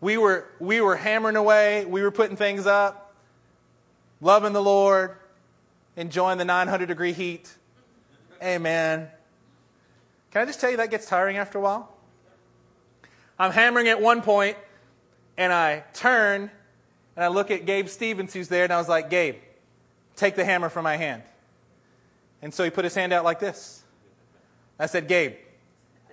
[0.00, 3.14] We were, we were hammering away, we were putting things up,
[4.20, 5.16] loving the Lord,
[5.96, 7.52] enjoying the 900 degree heat.
[8.42, 9.08] Amen.
[10.30, 11.89] Can I just tell you that gets tiring after a while?
[13.40, 14.58] I'm hammering at one point,
[15.38, 16.50] and I turn
[17.16, 19.36] and I look at Gabe Stevens, who's there, and I was like, Gabe,
[20.14, 21.22] take the hammer from my hand.
[22.42, 23.82] And so he put his hand out like this.
[24.78, 25.36] I said, Gabe,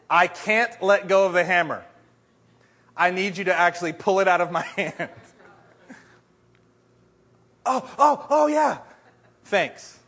[0.10, 1.84] I can't let go of the hammer.
[2.96, 5.10] I need you to actually pull it out of my hand.
[7.66, 8.78] oh, oh, oh, yeah.
[9.44, 10.00] Thanks.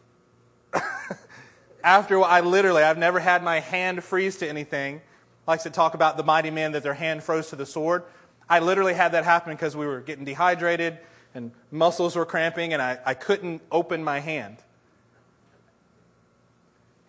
[1.84, 5.02] After I literally, I've never had my hand freeze to anything
[5.50, 8.04] likes to talk about the mighty men that their hand froze to the sword.
[8.48, 11.00] I literally had that happen because we were getting dehydrated
[11.34, 14.58] and muscles were cramping and I, I couldn't open my hand.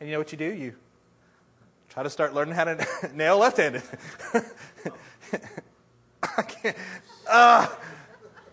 [0.00, 0.50] And you know what you do?
[0.50, 0.74] You
[1.90, 3.82] try to start learning how to nail left handed.
[6.22, 6.76] I can't.
[7.28, 7.66] Uh,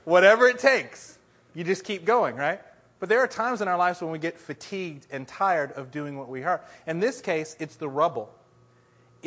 [0.03, 1.17] whatever it takes,
[1.55, 2.59] you just keep going, right?
[2.99, 6.17] But there are times in our lives when we get fatigued and tired of doing
[6.17, 6.61] what we are.
[6.85, 8.33] In this case, it's the rubble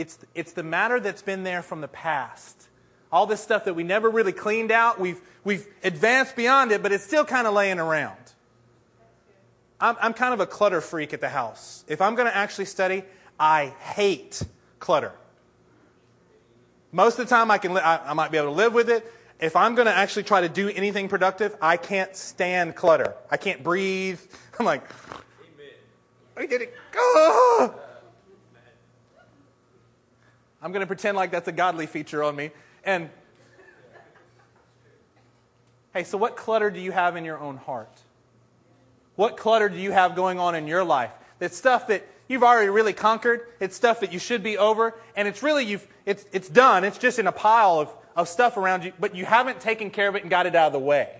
[0.00, 2.68] it's, it's the matter that's been there from the past.
[3.12, 6.90] All this stuff that we never really cleaned out, we've, we've advanced beyond it, but
[6.90, 8.16] it's still kind of laying around.
[9.78, 11.84] I'm, I'm kind of a clutter freak at the house.
[11.86, 13.02] If I'm going to actually study,
[13.38, 14.42] I hate
[14.78, 15.12] clutter.
[16.92, 18.88] Most of the time, I, can li- I, I might be able to live with
[18.88, 19.12] it.
[19.38, 23.14] If I'm going to actually try to do anything productive, I can't stand clutter.
[23.30, 24.20] I can't breathe.
[24.58, 24.82] I'm like,
[25.12, 25.74] Amen.
[26.38, 26.74] I get it.
[26.96, 27.74] Oh!
[30.62, 32.51] I'm going to pretend like that's a godly feature on me.
[32.85, 33.11] And
[35.94, 38.01] hey, so what clutter do you have in your own heart?
[39.16, 41.11] What clutter do you have going on in your life?
[41.40, 43.46] It's stuff that you've already really conquered.
[43.59, 44.94] It's stuff that you should be over.
[45.16, 46.85] And it's really, you've, it's, it's done.
[46.85, 50.09] It's just in a pile of, of stuff around you, but you haven't taken care
[50.09, 51.19] of it and got it out of the way.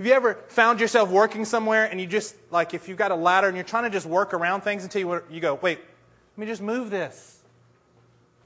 [0.00, 3.14] Have you ever found yourself working somewhere and you just, like, if you've got a
[3.14, 6.38] ladder and you're trying to just work around things until you, you go, wait, let
[6.38, 7.42] me just move this.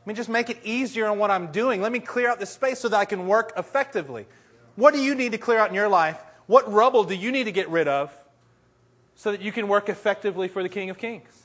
[0.01, 1.81] Let me just make it easier on what I'm doing.
[1.81, 4.27] Let me clear out the space so that I can work effectively.
[4.75, 6.21] What do you need to clear out in your life?
[6.49, 8.13] What rubble do you need to get rid of
[9.15, 11.45] so that you can work effectively for the King of Kings?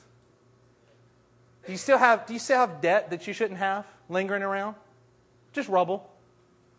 [1.66, 4.74] Do you still have, do you still have debt that you shouldn't have lingering around?
[5.52, 6.10] Just rubble.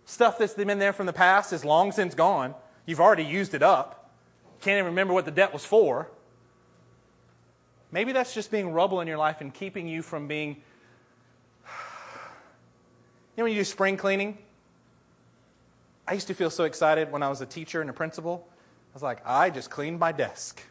[0.03, 2.55] Stuff that's been there from the past is long since gone.
[2.85, 4.11] You've already used it up.
[4.61, 6.09] Can't even remember what the debt was for.
[7.91, 10.57] Maybe that's just being rubble in your life and keeping you from being.
[13.37, 14.37] You know, when you do spring cleaning?
[16.05, 18.45] I used to feel so excited when I was a teacher and a principal.
[18.91, 20.61] I was like, I just cleaned my desk.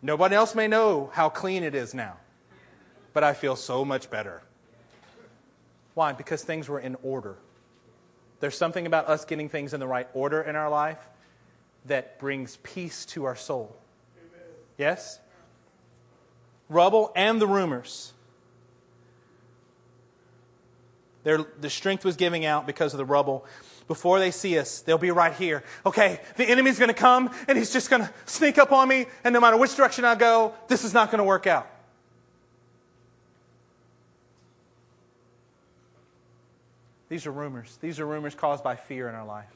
[0.00, 2.18] Nobody else may know how clean it is now,
[3.12, 4.42] but I feel so much better.
[5.94, 6.12] Why?
[6.12, 7.38] Because things were in order.
[8.40, 10.98] There's something about us getting things in the right order in our life
[11.86, 13.76] that brings peace to our soul.
[14.18, 14.46] Amen.
[14.78, 15.18] Yes?
[16.68, 18.12] Rubble and the rumors.
[21.24, 23.46] Their, the strength was giving out because of the rubble.
[23.88, 25.62] Before they see us, they'll be right here.
[25.84, 29.06] Okay, the enemy's going to come and he's just going to sneak up on me,
[29.24, 31.68] and no matter which direction I go, this is not going to work out.
[37.08, 37.78] These are rumors.
[37.80, 39.46] These are rumors caused by fear in our life.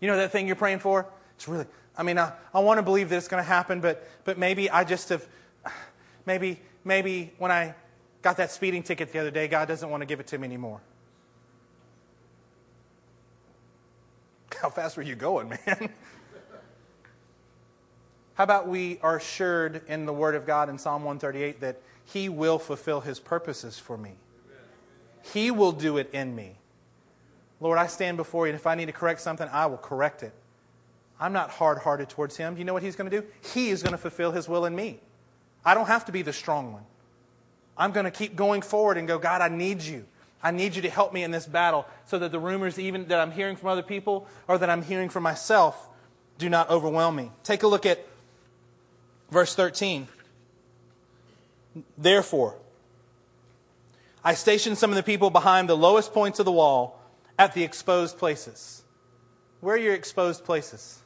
[0.00, 1.06] You know that thing you're praying for?
[1.36, 1.66] It's really,
[1.96, 4.70] I mean, I, I want to believe that it's going to happen, but, but maybe
[4.70, 5.26] I just have,
[6.26, 7.74] maybe, maybe when I
[8.22, 10.44] got that speeding ticket the other day, God doesn't want to give it to me
[10.46, 10.80] anymore.
[14.60, 15.90] How fast were you going, man?
[18.34, 22.28] How about we are assured in the Word of God in Psalm 138 that He
[22.28, 24.12] will fulfill His purposes for me?
[25.32, 26.58] He will do it in me.
[27.60, 30.22] Lord, I stand before you, and if I need to correct something, I will correct
[30.22, 30.32] it.
[31.18, 32.58] I'm not hard hearted towards Him.
[32.58, 33.26] You know what He's going to do?
[33.54, 35.00] He is going to fulfill His will in me.
[35.64, 36.84] I don't have to be the strong one.
[37.76, 40.04] I'm going to keep going forward and go, God, I need you.
[40.42, 43.18] I need you to help me in this battle so that the rumors, even that
[43.18, 45.88] I'm hearing from other people or that I'm hearing from myself,
[46.38, 47.30] do not overwhelm me.
[47.42, 48.06] Take a look at
[49.30, 50.08] verse 13.
[51.98, 52.56] Therefore,
[54.22, 56.95] I stationed some of the people behind the lowest points of the wall
[57.38, 58.82] at the exposed places.
[59.60, 61.00] Where are your exposed places?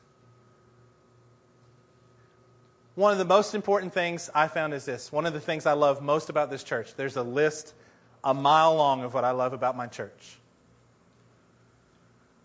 [2.94, 5.10] One of the most important things I found is this.
[5.10, 7.74] One of the things I love most about this church, there's a list
[8.22, 10.38] a mile long of what I love about my church.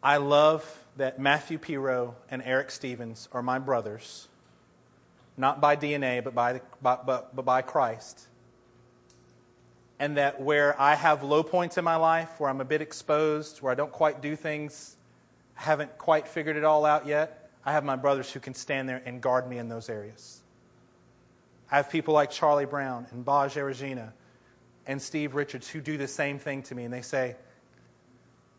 [0.01, 4.27] I love that Matthew Piro and Eric Stevens are my brothers,
[5.36, 8.27] not by DNA, but by, by, but, but by Christ.
[10.00, 13.62] And that where I have low points in my life, where I'm a bit exposed,
[13.62, 14.98] where I don't quite do things,
[15.54, 19.02] haven't quite figured it all out yet, I have my brothers who can stand there
[19.06, 20.41] and guard me in those areas.
[21.72, 24.14] I have people like Charlie Brown and Baj Regina
[24.86, 27.36] and Steve Richards who do the same thing to me, and they say,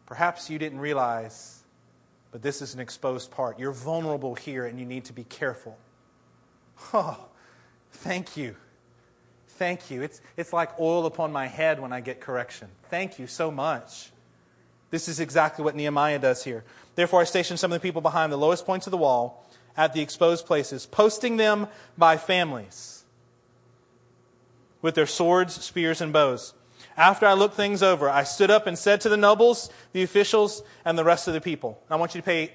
[0.07, 1.63] Perhaps you didn't realize,
[2.31, 3.59] but this is an exposed part.
[3.59, 5.77] You're vulnerable here, and you need to be careful.
[6.93, 7.19] Oh,
[7.91, 8.55] thank you.
[9.57, 10.03] Thank you.
[10.03, 12.69] It's, it's like oil upon my head when I get correction.
[12.91, 14.11] Thank you so much.
[14.91, 16.65] This is exactly what Nehemiah does here.
[16.95, 19.45] Therefore, I stationed some of the people behind the lowest points of the wall
[19.77, 23.05] at the exposed places, posting them by families
[24.83, 26.55] with their swords, spears, and bows.
[26.97, 30.63] After I looked things over, I stood up and said to the nobles, the officials,
[30.85, 31.83] and the rest of the people.
[31.91, 32.53] I want you to pay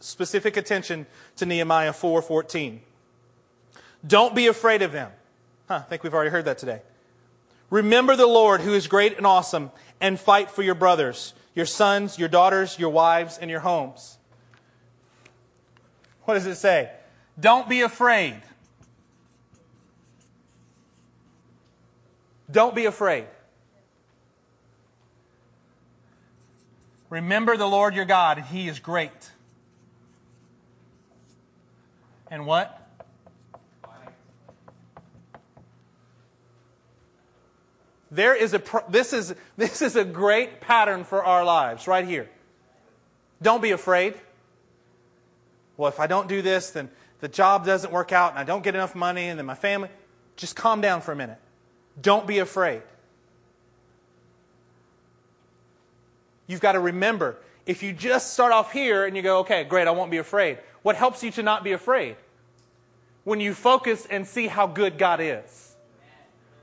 [0.00, 2.80] specific attention to Nehemiah 4:14.
[4.06, 5.10] Don't be afraid of them.
[5.68, 6.80] Huh, I think we've already heard that today.
[7.70, 12.18] Remember the Lord who is great and awesome and fight for your brothers, your sons,
[12.18, 14.16] your daughters, your wives, and your homes.
[16.24, 16.90] What does it say?
[17.38, 18.40] Don't be afraid.
[22.50, 23.26] Don't be afraid.
[27.10, 29.30] Remember the Lord your God, and He is great.
[32.30, 32.77] And what?
[38.10, 42.28] There is a, this, is, this is a great pattern for our lives right here.
[43.42, 44.14] Don't be afraid.
[45.76, 46.90] Well, if I don't do this, then
[47.20, 49.90] the job doesn't work out and I don't get enough money and then my family.
[50.36, 51.38] Just calm down for a minute.
[52.00, 52.82] Don't be afraid.
[56.46, 57.36] You've got to remember
[57.66, 60.58] if you just start off here and you go, okay, great, I won't be afraid.
[60.82, 62.16] What helps you to not be afraid?
[63.24, 65.67] When you focus and see how good God is.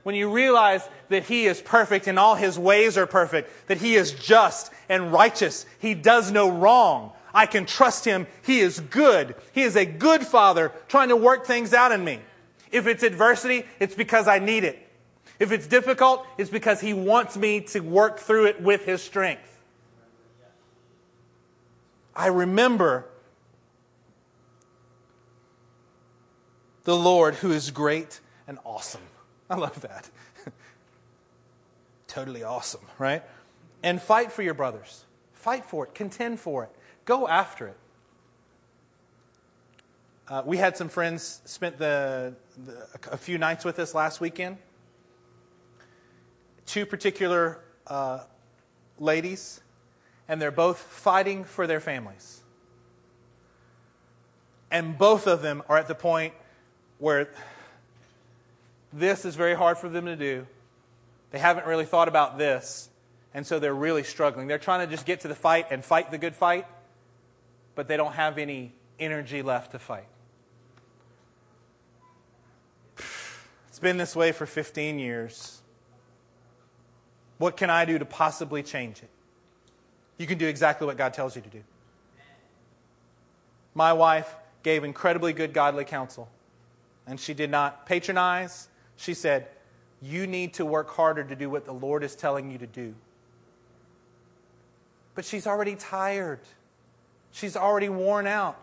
[0.06, 3.96] When you realize that He is perfect and all His ways are perfect, that He
[3.96, 7.10] is just and righteous, He does no wrong.
[7.34, 8.28] I can trust Him.
[8.44, 9.34] He is good.
[9.50, 12.20] He is a good Father trying to work things out in me.
[12.70, 14.78] If it's adversity, it's because I need it.
[15.40, 19.58] If it's difficult, it's because He wants me to work through it with His strength.
[22.14, 23.06] I remember
[26.84, 29.00] the Lord who is great and awesome.
[29.50, 30.08] I love that.
[32.06, 33.22] totally awesome, right?
[33.82, 35.04] And fight for your brothers.
[35.32, 35.94] Fight for it.
[35.94, 36.70] Contend for it.
[37.04, 37.76] Go after it.
[40.28, 42.34] Uh, we had some friends spent the,
[42.64, 44.58] the, a few nights with us last weekend
[46.66, 48.20] two particular uh,
[48.98, 49.60] ladies,
[50.28, 52.42] and they're both fighting for their families.
[54.70, 56.34] And both of them are at the point
[56.98, 57.30] where
[58.96, 60.46] this is very hard for them to do.
[61.30, 62.88] They haven't really thought about this.
[63.34, 64.46] And so they're really struggling.
[64.46, 66.66] They're trying to just get to the fight and fight the good fight,
[67.74, 70.06] but they don't have any energy left to fight.
[73.68, 75.60] It's been this way for 15 years.
[77.36, 79.10] What can I do to possibly change it?
[80.16, 81.62] You can do exactly what God tells you to do.
[83.74, 86.30] My wife gave incredibly good godly counsel,
[87.06, 88.68] and she did not patronize.
[88.96, 89.48] She said,
[90.00, 92.94] You need to work harder to do what the Lord is telling you to do.
[95.14, 96.40] But she's already tired,
[97.32, 98.58] she's already worn out.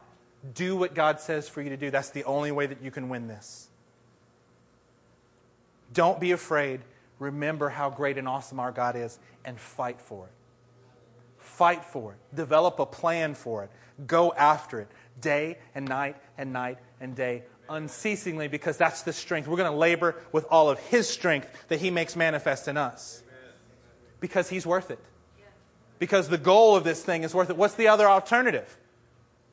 [0.56, 1.90] Do what God says for you to do.
[1.90, 3.70] That's the only way that you can win this.
[5.94, 6.82] Don't be afraid.
[7.18, 10.32] Remember how great and awesome our God is and fight for it.
[11.38, 12.36] Fight for it.
[12.36, 13.72] Develop a plan for it.
[14.06, 14.90] Go after it
[15.22, 19.48] day and night and night and day unceasingly because that's the strength.
[19.48, 23.24] We're going to labor with all of His strength that He makes manifest in us
[24.20, 25.00] because He's worth it.
[26.00, 27.58] Because the goal of this thing is worth it.
[27.58, 28.78] What's the other alternative?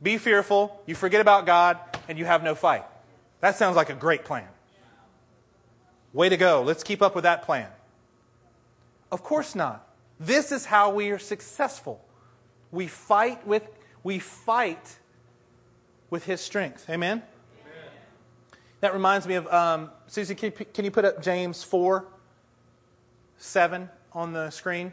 [0.02, 2.84] Be fearful, you forget about God, and you have no fight.
[3.40, 4.48] That sounds like a great plan.
[6.12, 6.62] Way to go.
[6.62, 7.68] Let's keep up with that plan.
[9.12, 9.86] Of course not.
[10.18, 12.04] This is how we are successful.
[12.72, 13.66] We fight with
[14.02, 14.98] we fight
[16.08, 16.88] with his strength.
[16.88, 17.22] Amen.
[18.80, 20.34] That reminds me of um, Susie.
[20.34, 22.06] Can you, can you put up James four
[23.36, 24.92] seven on the screen?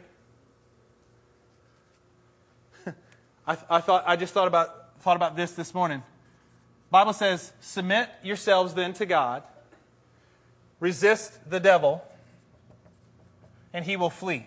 [3.46, 6.02] I, I thought I just thought about thought about this this morning.
[6.90, 9.42] Bible says, "Submit yourselves then to God."
[10.80, 12.04] Resist the devil,
[13.72, 14.46] and he will flee.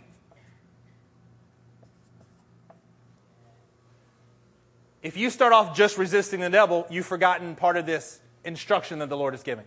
[5.02, 9.10] If you start off just resisting the devil, you've forgotten part of this instruction that
[9.10, 9.66] the Lord is giving.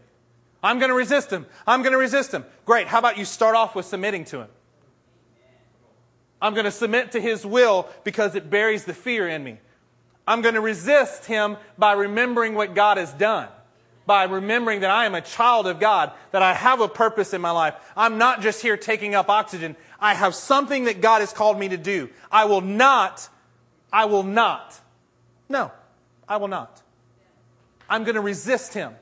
[0.63, 1.47] I'm going to resist him.
[1.67, 2.45] I'm going to resist him.
[2.65, 2.87] Great.
[2.87, 4.49] How about you start off with submitting to him?
[6.41, 9.59] I'm going to submit to his will because it buries the fear in me.
[10.27, 13.49] I'm going to resist him by remembering what God has done
[14.07, 17.41] by remembering that I am a child of God, that I have a purpose in
[17.41, 17.75] my life.
[17.97, 19.77] I'm not just here taking up oxygen.
[20.01, 22.11] I have something that God has called me to do.
[22.31, 23.29] I will not,
[23.93, 24.79] I will not.
[25.49, 25.73] No,
[26.29, 26.83] I will not.
[27.89, 28.95] I'm going to resist him.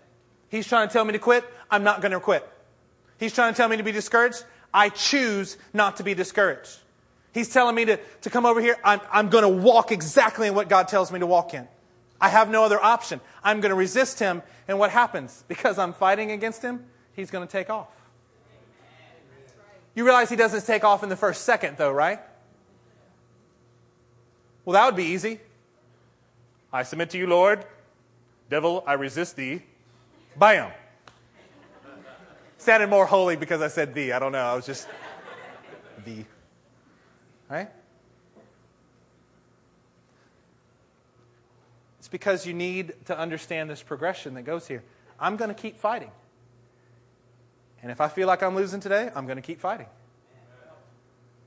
[0.49, 1.45] He's trying to tell me to quit.
[1.70, 2.49] I'm not going to quit.
[3.18, 4.45] He's trying to tell me to be discouraged.
[4.74, 6.78] I choose not to be discouraged.
[7.33, 8.76] He's telling me to, to come over here.
[8.85, 11.66] I'm, I'm going to walk exactly in what God tells me to walk in.
[12.20, 13.20] I have no other option.
[13.43, 14.43] I'm going to resist him.
[14.68, 15.45] And what happens?
[15.49, 17.89] Because I'm fighting against him, he's going to take off.
[19.95, 22.20] You realize he doesn't take off in the first second, though, right?
[24.64, 25.41] Well, that would be easy.
[26.72, 27.64] I submit to you, Lord.
[28.53, 29.62] Devil, I resist thee.
[30.36, 30.72] Bam.
[32.59, 34.12] Sounded more holy because I said thee.
[34.12, 34.44] I don't know.
[34.44, 34.86] I was just
[36.05, 36.26] thee.
[37.48, 37.70] Right?
[41.98, 44.82] It's because you need to understand this progression that goes here.
[45.18, 46.11] I'm going to keep fighting.
[47.82, 49.86] And if I feel like I'm losing today, I'm going to keep fighting.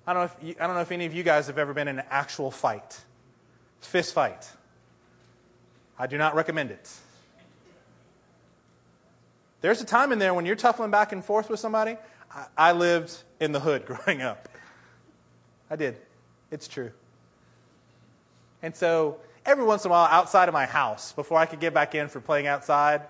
[0.08, 1.76] I don't, know if you, I don't know if any of you guys have ever
[1.76, 3.00] been in an actual fight,
[3.80, 4.50] fist fight.
[5.98, 6.92] I do not recommend it.
[9.62, 11.98] There's a time in there when you're tuffling back and forth with somebody.
[12.32, 14.50] I, I lived in the hood growing up.
[15.70, 15.98] I did.
[16.52, 16.92] It's true.
[18.62, 21.74] And so every once in a while outside of my house, before I could get
[21.74, 23.02] back in for playing outside,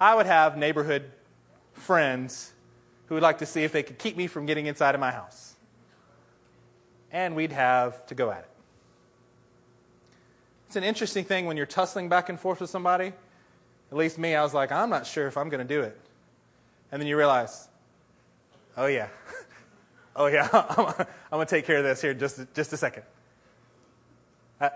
[0.00, 1.10] I would have neighborhood
[1.72, 2.52] friends
[3.06, 5.10] who would like to see if they could keep me from getting inside of my
[5.10, 5.56] house.
[7.10, 8.57] And we'd have to go at it.
[10.68, 13.14] It's an interesting thing when you're tussling back and forth with somebody.
[13.90, 15.98] At least me, I was like, I'm not sure if I'm going to do it.
[16.92, 17.68] And then you realize,
[18.76, 19.08] oh, yeah.
[20.16, 23.04] oh, yeah, I'm going to take care of this here just, just a second.
[24.60, 24.72] I,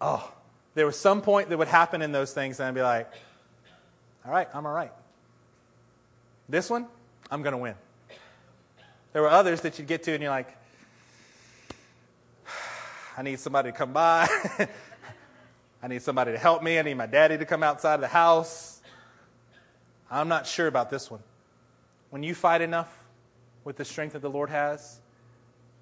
[0.00, 0.32] oh,
[0.76, 3.10] there was some point that would happen in those things, and I'd be like,
[4.24, 4.92] all right, I'm all right.
[6.48, 6.86] This one,
[7.28, 7.74] I'm going to win.
[9.12, 10.56] There were others that you'd get to, and you're like,
[13.18, 14.28] I need somebody to come by.
[15.84, 16.78] I need somebody to help me.
[16.78, 18.80] I need my daddy to come outside of the house.
[20.10, 21.20] I'm not sure about this one.
[22.08, 23.04] When you fight enough
[23.64, 24.98] with the strength that the Lord has,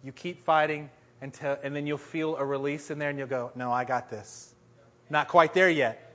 [0.03, 0.90] you keep fighting
[1.20, 4.11] until, and then you'll feel a release in there and you'll go, No, I got
[4.11, 4.53] this.
[5.09, 6.12] Not quite there yet.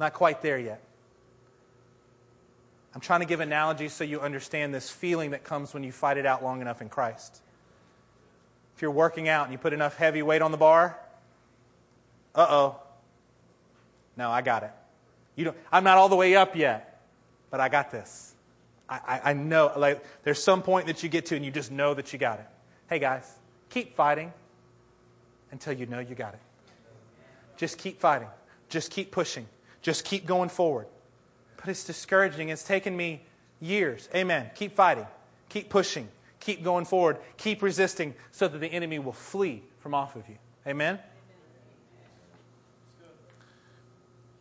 [0.00, 0.82] Not quite there yet.
[2.92, 6.16] I'm trying to give analogies so you understand this feeling that comes when you fight
[6.16, 7.40] it out long enough in Christ.
[8.74, 10.98] If you're working out and you put enough heavy weight on the bar,
[12.34, 12.80] uh oh.
[14.16, 14.70] No, I got it.
[15.36, 17.02] You don't, I'm not all the way up yet,
[17.50, 18.34] but I got this.
[18.88, 21.70] I, I, I know, like, there's some point that you get to and you just
[21.70, 22.46] know that you got it.
[22.88, 23.30] Hey, guys,
[23.70, 24.32] keep fighting
[25.50, 26.40] until you know you got it.
[27.56, 28.28] Just keep fighting.
[28.68, 29.46] Just keep pushing.
[29.82, 30.86] Just keep going forward.
[31.56, 32.48] But it's discouraging.
[32.50, 33.22] It's taken me
[33.60, 34.08] years.
[34.14, 34.50] Amen.
[34.54, 35.06] Keep fighting.
[35.48, 36.08] Keep pushing.
[36.40, 37.18] Keep going forward.
[37.36, 40.36] Keep resisting so that the enemy will flee from off of you.
[40.66, 40.98] Amen.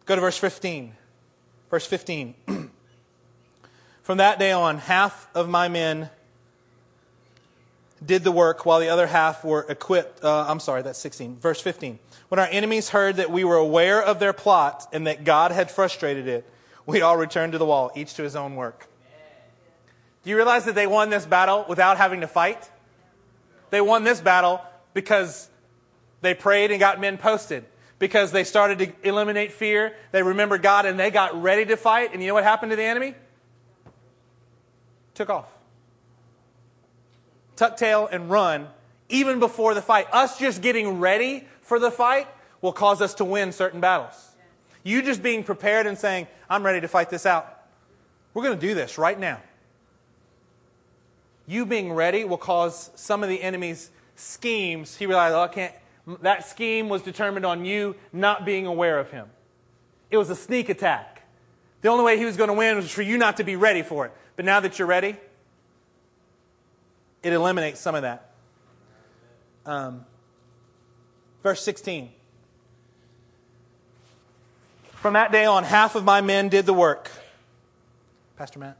[0.05, 0.93] Go to verse 15.
[1.69, 2.35] Verse 15.
[4.03, 6.09] From that day on, half of my men
[8.05, 10.23] did the work while the other half were equipped.
[10.23, 11.37] Uh, I'm sorry, that's 16.
[11.37, 11.99] Verse 15.
[12.27, 15.71] When our enemies heard that we were aware of their plot and that God had
[15.71, 16.49] frustrated it,
[16.85, 18.87] we all returned to the wall, each to his own work.
[20.23, 22.69] Do you realize that they won this battle without having to fight?
[23.69, 24.61] They won this battle
[24.93, 25.49] because
[26.21, 27.65] they prayed and got men posted.
[28.03, 32.11] Because they started to eliminate fear, they remembered God, and they got ready to fight.
[32.11, 33.15] And you know what happened to the enemy?
[35.13, 35.47] Took off
[37.55, 38.67] tuck tail and run
[39.07, 40.07] even before the fight.
[40.11, 42.27] Us just getting ready for the fight
[42.61, 44.35] will cause us to win certain battles.
[44.83, 47.57] You just being prepared and saying, I'm ready to fight this out.
[48.33, 49.39] We're going to do this right now.
[51.47, 54.97] You being ready will cause some of the enemy's schemes.
[54.97, 55.73] He realized, oh, I can't.
[56.21, 59.27] That scheme was determined on you not being aware of him.
[60.09, 61.23] It was a sneak attack.
[61.81, 63.81] The only way he was going to win was for you not to be ready
[63.81, 64.11] for it.
[64.35, 65.15] But now that you're ready,
[67.21, 68.31] it eliminates some of that.
[69.65, 70.05] Um,
[71.41, 72.09] verse 16.
[74.91, 77.11] From that day on, half of my men did the work.
[78.37, 78.77] Pastor Matt?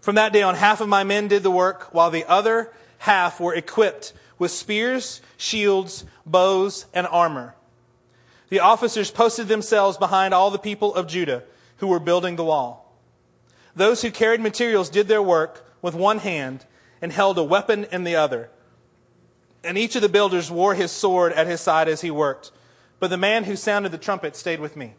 [0.00, 3.40] From that day on, half of my men did the work, while the other half
[3.40, 7.54] were equipped with spears, shields, bows, and armor.
[8.48, 11.42] The officers posted themselves behind all the people of Judah
[11.78, 12.94] who were building the wall.
[13.74, 16.64] Those who carried materials did their work with one hand
[17.02, 18.50] and held a weapon in the other.
[19.62, 22.52] And each of the builders wore his sword at his side as he worked.
[22.98, 24.94] But the man who sounded the trumpet stayed with me.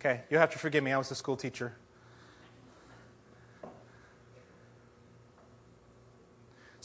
[0.00, 0.92] Okay, you'll have to forgive me.
[0.92, 1.74] I was a school teacher.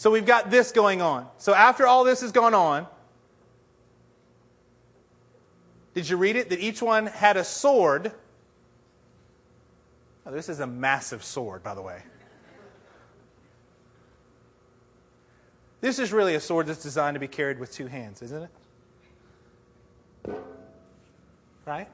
[0.01, 1.27] So we've got this going on.
[1.37, 2.87] So after all this has gone on,
[5.93, 6.49] did you read it?
[6.49, 8.11] That each one had a sword
[10.25, 12.03] Oh, this is a massive sword, by the way.
[15.81, 18.49] This is really a sword that's designed to be carried with two hands, isn't
[20.25, 20.41] it?
[21.65, 21.87] Right?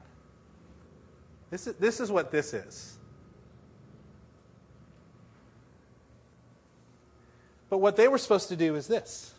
[1.50, 2.97] This is, this is what this is.
[7.70, 9.34] But what they were supposed to do is this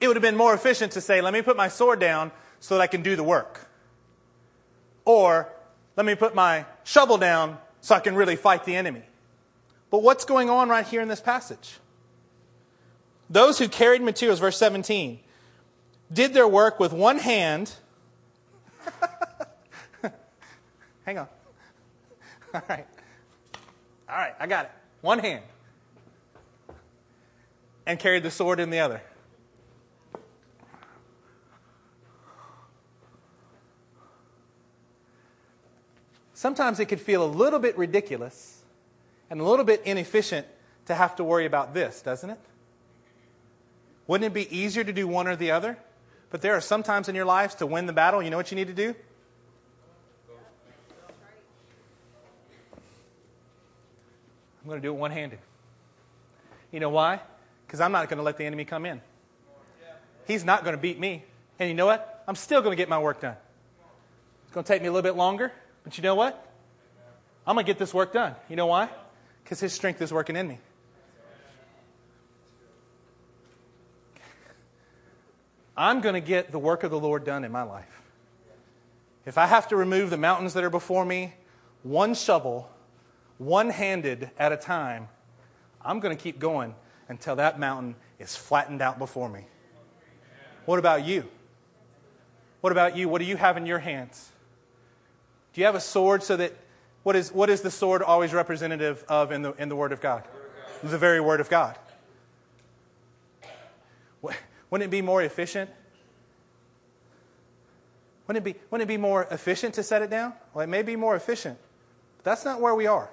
[0.00, 2.76] It would have been more efficient to say, let me put my sword down so
[2.76, 3.68] that I can do the work.
[5.04, 5.52] Or,
[5.96, 9.02] let me put my shovel down so I can really fight the enemy.
[9.90, 11.78] But what's going on right here in this passage?
[13.30, 15.18] Those who carried materials, verse 17,
[16.12, 17.72] did their work with one hand.
[21.08, 21.28] Hang on.
[22.54, 22.86] All right.
[24.10, 24.70] All right, I got it.
[25.00, 25.42] One hand.
[27.86, 29.00] And carried the sword in the other.
[36.34, 38.62] sometimes it could feel a little bit ridiculous
[39.30, 40.46] and a little bit inefficient
[40.84, 42.38] to have to worry about this, doesn't it?
[44.06, 45.78] Wouldn't it be easier to do one or the other?
[46.28, 48.52] But there are some times in your lives to win the battle, you know what
[48.52, 48.94] you need to do?
[54.68, 55.38] I'm going to do it one handed.
[56.72, 57.20] You know why?
[57.66, 59.00] Because I'm not going to let the enemy come in.
[60.26, 61.24] He's not going to beat me.
[61.58, 62.22] And you know what?
[62.28, 63.36] I'm still going to get my work done.
[64.44, 65.52] It's going to take me a little bit longer.
[65.84, 66.52] But you know what?
[67.46, 68.34] I'm going to get this work done.
[68.50, 68.90] You know why?
[69.42, 70.58] Because His strength is working in me.
[75.78, 78.02] I'm going to get the work of the Lord done in my life.
[79.24, 81.32] If I have to remove the mountains that are before me,
[81.82, 82.68] one shovel,
[83.38, 85.08] one handed at a time,
[85.82, 86.74] I'm going to keep going
[87.08, 89.46] until that mountain is flattened out before me.
[90.66, 91.24] What about you?
[92.60, 93.08] What about you?
[93.08, 94.30] What do you have in your hands?
[95.52, 96.52] Do you have a sword so that
[97.04, 100.00] what is, what is the sword always representative of in the, in the Word of
[100.00, 100.24] God?
[100.82, 101.78] The very Word of God.
[104.70, 105.70] Wouldn't it be more efficient?
[108.26, 110.34] Wouldn't it be, wouldn't it be more efficient to set it down?
[110.52, 111.58] Well, it may be more efficient,
[112.18, 113.08] but that's not where we are.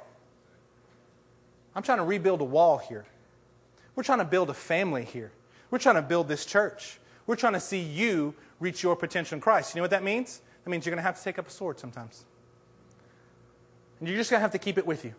[1.75, 3.05] I'm trying to rebuild a wall here.
[3.95, 5.31] We're trying to build a family here.
[5.71, 6.99] We're trying to build this church.
[7.27, 9.73] We're trying to see you reach your potential in Christ.
[9.73, 10.41] You know what that means?
[10.63, 12.25] That means you're going to have to take up a sword sometimes.
[13.99, 15.13] And you're just going to have to keep it with you.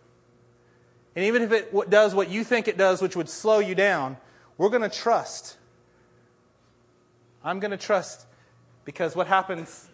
[1.14, 4.16] And even if it does what you think it does, which would slow you down,
[4.59, 5.57] we're going to trust.
[7.42, 8.26] I'm going to trust
[8.84, 9.88] because what happens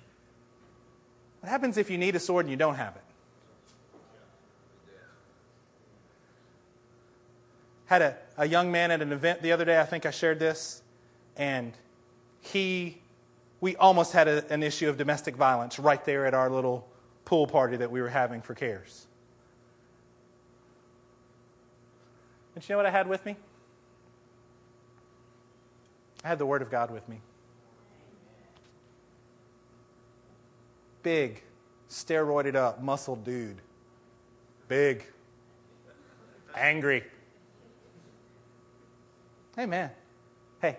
[1.42, 3.02] what happens if you need a sword and you don't have it?
[7.92, 10.38] Had a, a young man at an event the other day, I think I shared
[10.38, 10.80] this,
[11.36, 11.74] and
[12.40, 13.02] he
[13.60, 16.88] we almost had a, an issue of domestic violence right there at our little
[17.26, 19.06] pool party that we were having for CARES.
[22.54, 23.36] But you know what I had with me?
[26.24, 27.20] I had the Word of God with me.
[31.02, 31.42] Big,
[31.90, 33.60] steroided up, muscled dude.
[34.66, 35.04] Big,
[36.56, 37.04] angry.
[39.56, 39.90] Hey, man.
[40.60, 40.78] Hey,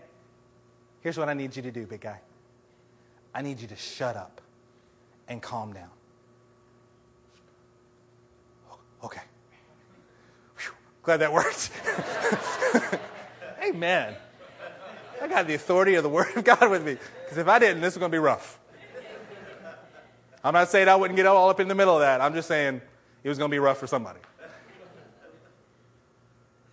[1.02, 2.20] here's what I need you to do, big guy.
[3.34, 4.42] I need you to shut up
[5.28, 5.90] and calm down.
[9.04, 9.22] Okay.
[10.58, 10.74] Whew.
[11.04, 11.72] Glad that worked.
[13.64, 14.16] Amen.
[15.22, 16.98] I got the authority of the Word of God with me.
[17.24, 18.60] Because if I didn't, this was going to be rough.
[20.44, 22.20] I'm not saying I wouldn't get all up in the middle of that.
[22.20, 22.82] I'm just saying
[23.24, 24.20] it was going to be rough for somebody.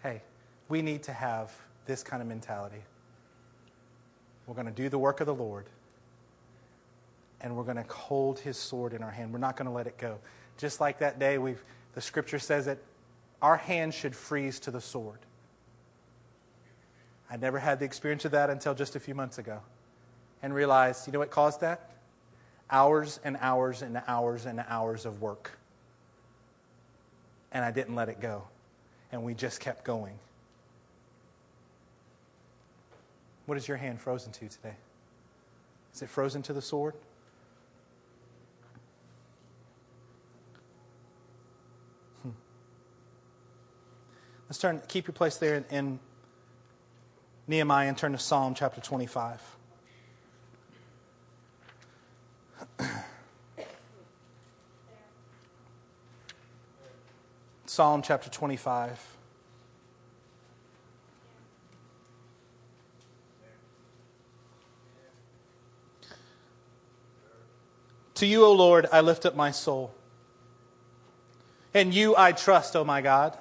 [0.03, 0.23] Hey,
[0.69, 1.53] we need to have
[1.87, 2.83] this kind of mentality.
[4.47, 5.67] We're going to do the work of the Lord,
[7.41, 9.33] and we're going to hold his sword in our hand.
[9.33, 10.19] We're not going to let it go.
[10.59, 11.63] Just like that day, we've,
[11.95, 12.79] the scripture says that
[13.41, 15.19] our hand should freeze to the sword.
[17.31, 19.61] I never had the experience of that until just a few months ago
[20.43, 21.91] and realized, you know what caused that?
[22.71, 25.59] Hours and hours and hours and hours of work.
[27.53, 28.45] And I didn't let it go.
[29.13, 30.19] And we just kept going.
[33.51, 34.77] What is your hand frozen to today?
[35.93, 36.95] Is it frozen to the sword?
[42.23, 42.31] Hmm.
[44.49, 45.99] Let's turn, keep your place there in, in
[47.49, 49.43] Nehemiah and turn to Psalm chapter 25.
[57.67, 59.17] Psalm chapter 25.
[68.21, 69.95] To you, O Lord, I lift up my soul.
[71.73, 73.39] And you I trust, O my God.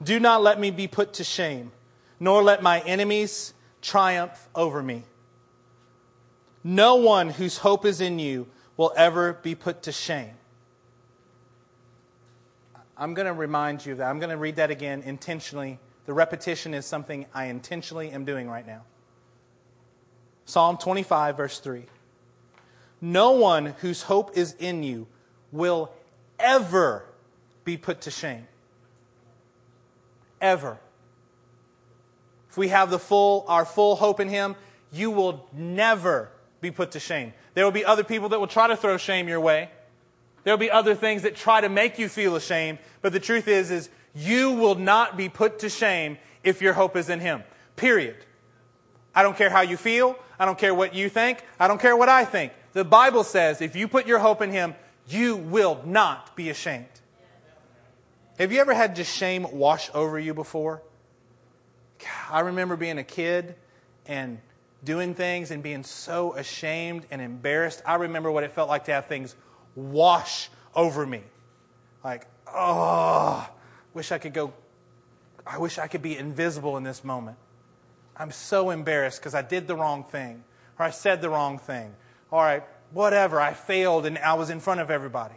[0.00, 1.72] Do not let me be put to shame
[2.20, 5.02] nor let my enemies triumph over me.
[6.62, 10.36] No one whose hope is in you will ever be put to shame.
[12.96, 14.08] I'm going to remind you of that.
[14.08, 15.80] I'm going to read that again intentionally.
[16.06, 18.84] The repetition is something I intentionally am doing right now.
[20.44, 21.86] Psalm 25, verse 3.
[23.02, 25.08] No one whose hope is in you
[25.50, 25.92] will
[26.38, 27.04] ever
[27.64, 28.46] be put to shame.
[30.40, 30.78] Ever.
[32.48, 34.54] If we have the full, our full hope in Him,
[34.92, 36.30] you will never
[36.60, 37.32] be put to shame.
[37.54, 39.68] There will be other people that will try to throw shame your way.
[40.44, 42.78] There will be other things that try to make you feel ashamed.
[43.00, 46.96] But the truth is, is you will not be put to shame if your hope
[46.96, 47.42] is in Him.
[47.74, 48.16] Period.
[49.12, 50.16] I don't care how you feel.
[50.38, 51.44] I don't care what you think.
[51.58, 52.52] I don't care what I think.
[52.72, 54.74] The Bible says if you put your hope in Him,
[55.08, 56.86] you will not be ashamed.
[58.38, 60.82] Have you ever had just shame wash over you before?
[62.30, 63.54] I remember being a kid
[64.06, 64.40] and
[64.82, 67.82] doing things and being so ashamed and embarrassed.
[67.86, 69.36] I remember what it felt like to have things
[69.76, 71.22] wash over me.
[72.02, 73.48] Like, oh,
[73.94, 74.52] wish I could go,
[75.46, 77.36] I wish I could be invisible in this moment.
[78.16, 80.42] I'm so embarrassed because I did the wrong thing
[80.78, 81.94] or I said the wrong thing
[82.32, 85.36] or I, whatever, I failed and I was in front of everybody.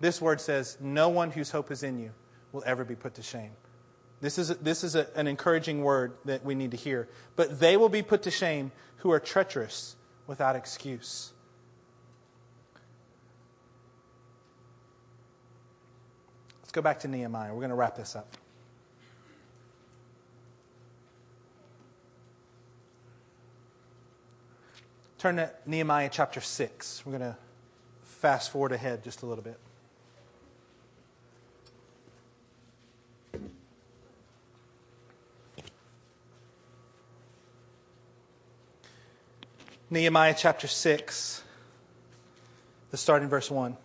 [0.00, 2.10] This word says, No one whose hope is in you
[2.52, 3.52] will ever be put to shame.
[4.20, 7.08] This is, this is a, an encouraging word that we need to hear.
[7.36, 9.96] But they will be put to shame who are treacherous
[10.26, 11.32] without excuse.
[16.60, 17.52] Let's go back to Nehemiah.
[17.54, 18.36] We're going to wrap this up.
[25.20, 27.04] Turn to Nehemiah chapter 6.
[27.04, 27.36] We're going to
[28.04, 29.60] fast forward ahead just a little bit.
[39.90, 41.42] Nehemiah chapter 6,
[42.90, 43.76] the start in verse 1.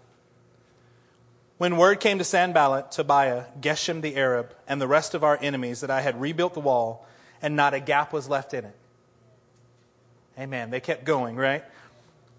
[1.57, 5.81] When word came to Sanballat, Tobiah, Geshem the Arab, and the rest of our enemies
[5.81, 7.05] that I had rebuilt the wall,
[7.41, 8.77] and not a gap was left in it.
[10.37, 10.69] Amen.
[10.69, 11.63] They kept going, right?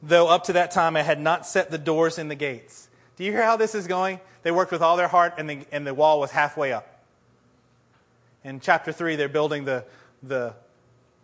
[0.02, 2.88] though up to that time I had not set the doors in the gates.
[3.16, 4.20] Do you hear how this is going?
[4.42, 7.02] They worked with all their heart, and the, and the wall was halfway up.
[8.44, 9.84] In chapter 3, they're building the,
[10.22, 10.54] the,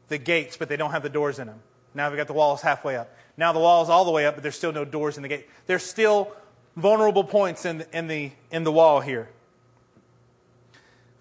[0.09, 1.61] the gates, but they don't have the doors in them.
[1.95, 3.15] Now they've got the walls halfway up.
[3.37, 5.29] Now the wall is all the way up, but there's still no doors in the
[5.29, 5.47] gate.
[5.67, 6.33] There's still
[6.77, 9.29] vulnerable points in in the, in the wall here.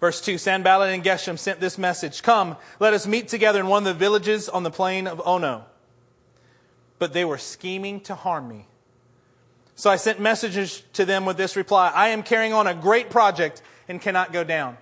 [0.02, 3.86] Verse 2 Sanballat and Geshem sent this message Come, let us meet together in one
[3.86, 5.64] of the villages on the plain of Ono.
[6.98, 8.66] But they were scheming to harm me.
[9.76, 13.10] So I sent messages to them with this reply I am carrying on a great
[13.10, 14.76] project and cannot go down.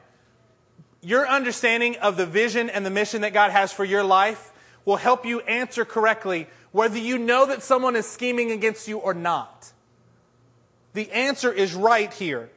[1.03, 4.51] Your understanding of the vision and the mission that God has for your life
[4.87, 9.12] will help you answer correctly whether you know that someone is scheming against you or
[9.12, 9.71] not.
[10.95, 12.49] The answer is right here.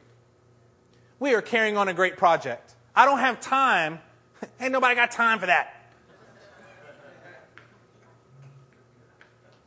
[1.18, 2.74] We are carrying on a great project.
[2.94, 4.00] I don't have time.
[4.60, 5.70] Ain't nobody got time for that.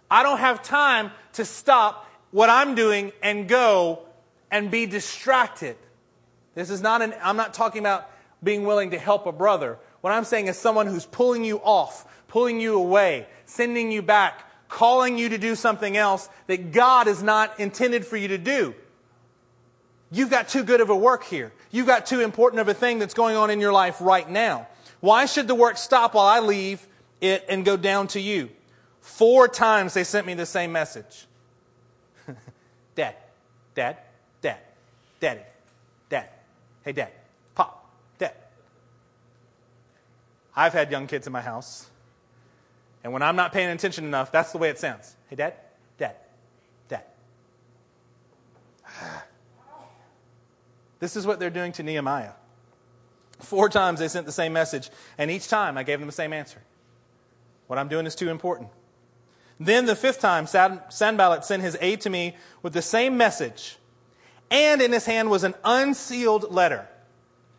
[0.10, 4.00] I don't have time to stop what I'm doing and go
[4.50, 5.76] and be distracted.
[6.56, 8.10] This is not an, I'm not talking about
[8.44, 9.78] being willing to help a brother.
[10.02, 14.44] What I'm saying is someone who's pulling you off, pulling you away, sending you back,
[14.70, 18.76] calling you to do something else that God is not intended for you to do.
[20.12, 21.52] You've got too good of a work here.
[21.72, 24.68] You've got too important of a thing that's going on in your life right now.
[25.00, 26.86] Why should the work stop while I leave
[27.22, 28.50] it and go down to you?
[29.02, 31.28] Four times they sent me the same message
[32.96, 33.16] Dad,
[33.76, 33.98] Dad,
[34.42, 34.58] Dad,
[35.20, 35.42] Daddy,
[36.10, 36.30] Dad.
[36.84, 37.12] Hey, Dad,
[37.56, 38.34] Pop, Dad.
[40.56, 41.90] I've had young kids in my house.
[43.04, 45.16] And when I'm not paying attention enough, that's the way it sounds.
[45.30, 45.54] Hey, Dad,
[45.98, 46.16] Dad,
[46.90, 47.04] Dad.
[51.00, 52.32] This is what they're doing to Nehemiah.
[53.40, 56.34] Four times they sent the same message, and each time I gave them the same
[56.34, 56.62] answer.
[57.68, 58.70] What I'm doing is too important.
[59.60, 63.78] Then the fifth time, Sanballat sent his aide to me with the same message,
[64.50, 66.88] and in his hand was an unsealed letter.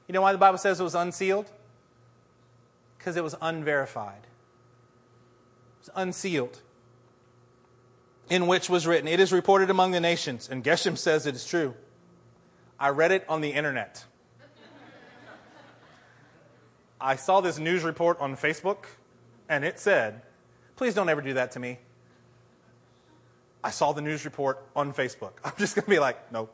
[0.07, 1.51] You know why the Bible says it was unsealed?
[2.97, 4.23] Because it was unverified
[5.81, 6.61] It was unsealed,
[8.31, 11.45] in which was written, It is reported among the nations, and Geshem says it is
[11.45, 11.75] true.
[12.81, 14.05] I read it on the internet.
[17.01, 18.85] I saw this news report on Facebook,
[19.49, 20.23] and it said,
[20.77, 21.79] Please don't ever do that to me.
[23.63, 25.33] I saw the news report on Facebook.
[25.45, 26.53] I'm just going to be like, Nope.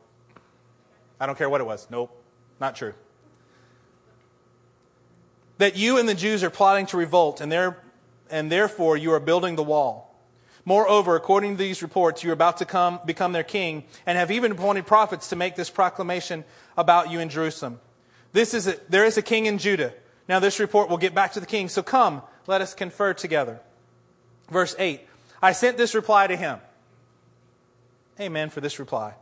[1.19, 1.87] I don't care what it was.
[1.89, 2.21] Nope.
[2.59, 2.93] Not true.
[5.57, 7.75] That you and the Jews are plotting to revolt, and
[8.29, 10.14] and therefore you are building the wall.
[10.65, 14.31] Moreover, according to these reports, you are about to come, become their king and have
[14.31, 16.43] even appointed prophets to make this proclamation
[16.75, 17.79] about you in Jerusalem.
[18.33, 19.93] This is a, there is a king in Judah.
[20.27, 21.69] Now this report will get back to the king.
[21.69, 23.61] So come, let us confer together.
[24.49, 25.01] Verse 8.
[25.41, 26.59] I sent this reply to him.
[28.19, 29.13] Amen for this reply.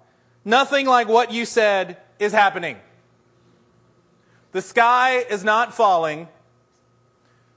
[0.46, 2.78] Nothing like what you said is happening.
[4.54, 6.28] The sky is not falling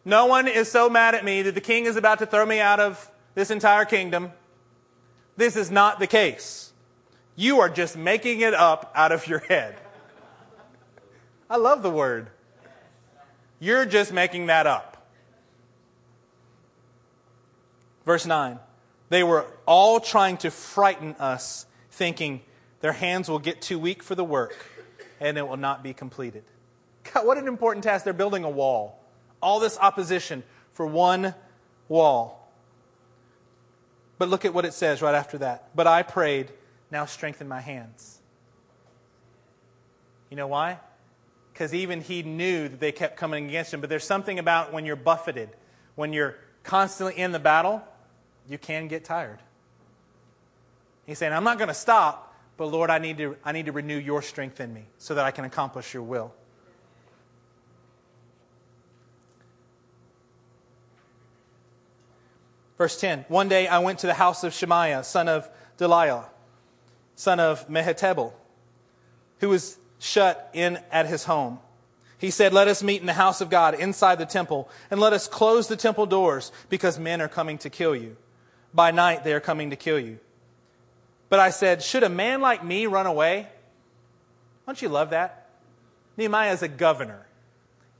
[0.07, 2.61] no one is so mad at me that the king is about to throw me
[2.61, 4.33] out of this entire kingdom.
[5.37, 6.73] This is not the case.
[7.37, 9.77] You are just making it up out of your head.
[11.49, 12.31] I love the word.
[13.61, 15.07] You're just making that up.
[18.07, 18.59] Verse 9.
[19.11, 22.41] They were all trying to frighten us, thinking
[22.81, 24.57] their hands will get too weak for the work
[25.21, 26.43] and it will not be completed.
[27.13, 28.05] God, what an important task.
[28.05, 28.99] They're building a wall.
[29.43, 31.35] All this opposition for one
[31.89, 32.46] wall.
[34.19, 35.71] But look at what it says right after that.
[35.75, 36.51] But I prayed,
[36.91, 38.19] now strengthen my hands.
[40.31, 40.79] You know why?
[41.53, 43.81] Because even he knew that they kept coming against him.
[43.81, 45.51] But there's something about when you're buffeted,
[45.95, 47.83] when you're constantly in the battle,
[48.49, 49.39] you can get tired.
[51.07, 53.73] He's saying, I'm not going to stop, but Lord, I need, to, I need to
[53.73, 56.35] renew your strength in me so that I can accomplish your will.
[62.79, 65.49] Verse 10 One day I went to the house of Shemaiah, son of
[65.79, 66.27] Delaiah,
[67.15, 68.33] son of Mehetabel,
[69.41, 71.59] who was shut in at his home.
[72.19, 75.13] He said, Let us meet in the house of God inside the temple, and let
[75.13, 78.17] us close the temple doors, because men are coming to kill you.
[78.73, 80.19] By night they are coming to kill you.
[81.29, 83.49] But I said, Should a man like me run away?
[84.67, 85.49] Don't you love that?
[86.17, 87.27] Nehemiah is a governor.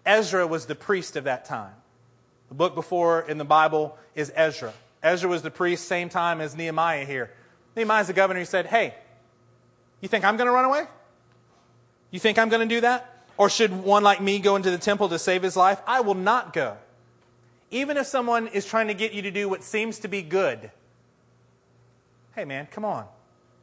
[0.05, 1.75] Ezra was the priest of that time.
[2.49, 4.73] The book before in the Bible is Ezra.
[5.03, 7.31] Ezra was the priest, same time as Nehemiah here.
[7.75, 8.41] Nehemiah's the governor.
[8.41, 8.95] He said, Hey,
[10.01, 10.85] you think I'm going to run away?
[12.11, 13.25] You think I'm going to do that?
[13.37, 15.81] Or should one like me go into the temple to save his life?
[15.87, 16.77] I will not go.
[17.71, 20.71] Even if someone is trying to get you to do what seems to be good,
[22.35, 23.07] hey, man, come on.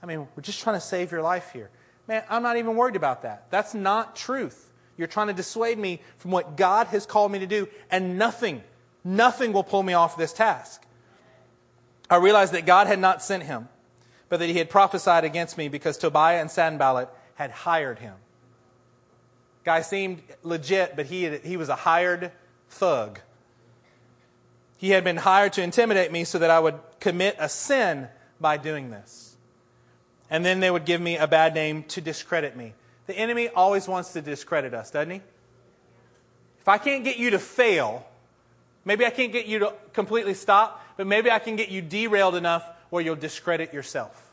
[0.01, 1.69] I mean, we're just trying to save your life here.
[2.07, 3.49] Man, I'm not even worried about that.
[3.49, 4.69] That's not truth.
[4.97, 8.61] You're trying to dissuade me from what God has called me to do, and nothing,
[9.04, 10.86] nothing will pull me off this task.
[12.10, 13.70] I realized that God had not sent him,
[14.30, 18.16] but that he had prophesied against me because Tobiah and Sanballat had hired him.
[19.64, 22.32] Guy seemed legit, but he, had, he was a hired
[22.70, 23.20] thug.
[24.78, 28.10] He had been hired to intimidate me so that I would commit a sin
[28.41, 29.38] by doing this.
[30.30, 32.74] And then they would give me a bad name to discredit me.
[33.08, 35.22] The enemy always wants to discredit us, doesn't he?
[36.60, 38.06] If I can't get you to fail,
[38.86, 42.36] maybe I can't get you to completely stop, but maybe I can get you derailed
[42.36, 44.31] enough where you'll discredit yourself.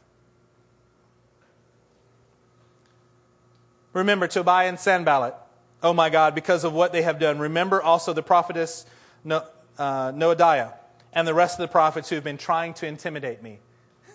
[3.92, 5.34] Remember Tobiah and Sanballat.
[5.82, 7.38] Oh my God, because of what they have done.
[7.38, 8.86] Remember also the prophetess
[9.24, 9.44] no,
[9.78, 10.74] uh, Noadiah
[11.12, 13.58] and the rest of the prophets who have been trying to intimidate me.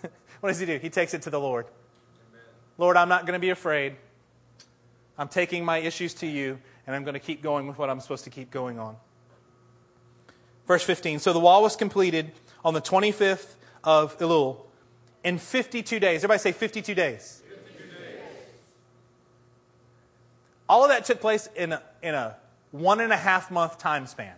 [0.40, 0.78] what does he do?
[0.78, 1.66] He takes it to the Lord.
[2.30, 2.44] Amen.
[2.78, 3.96] Lord, I'm not going to be afraid.
[5.18, 8.00] I'm taking my issues to you, and I'm going to keep going with what I'm
[8.00, 8.96] supposed to keep going on.
[10.66, 12.32] Verse 15 So the wall was completed
[12.64, 13.54] on the 25th
[13.84, 14.58] of Elul
[15.24, 16.18] in 52 days.
[16.20, 17.42] Everybody say 52 days.
[17.48, 18.20] 52 days.
[20.68, 22.36] All of that took place in a, in a
[22.72, 24.34] one and a half month time span.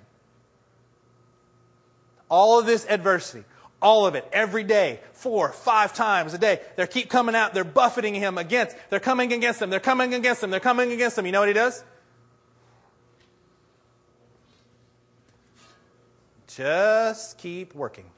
[2.30, 3.44] All of this adversity,
[3.80, 6.60] all of it, every day, four, five times a day.
[6.76, 7.54] They keep coming out.
[7.54, 8.76] They're buffeting him against.
[8.90, 9.70] They're coming against him.
[9.70, 10.50] They're coming against him.
[10.50, 11.24] They're coming against him.
[11.24, 11.82] You know what he does?
[16.58, 18.10] Just keep working.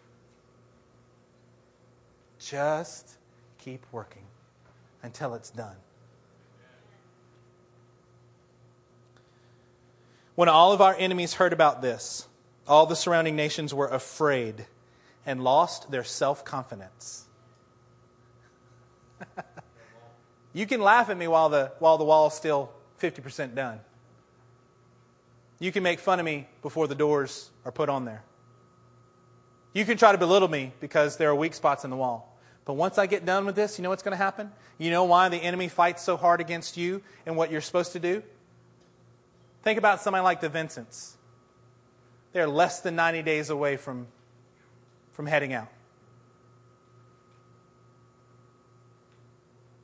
[2.39, 3.19] Just
[3.59, 4.23] keep working
[5.03, 5.77] until it's done.
[10.37, 12.29] When all of our enemies heard about this,
[12.67, 14.65] all the surrounding nations were afraid
[15.27, 17.27] and lost their self confidence.
[20.55, 22.73] you can laugh at me while the, while the wall's still
[23.03, 23.81] 50% done.
[25.59, 28.23] You can make fun of me before the doors are put on there.
[29.73, 32.27] You can try to belittle me because there are weak spots in the wall.
[32.65, 34.51] But once I get done with this, you know what's going to happen?
[34.79, 38.01] You know why the enemy fights so hard against you and what you're supposed to
[38.01, 38.23] do?
[39.63, 41.17] Think about somebody like the Vincents.
[42.33, 44.07] They're less than 90 days away from,
[45.13, 45.69] from heading out.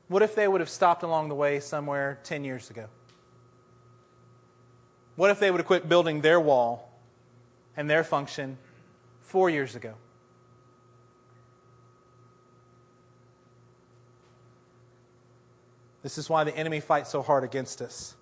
[0.08, 2.86] What if they would have stopped along the way somewhere 10 years ago?
[5.16, 6.90] What if they would have quit building their wall
[7.76, 8.58] and their function
[9.26, 9.94] four years ago?
[16.02, 18.14] This is why the enemy fights so hard against us.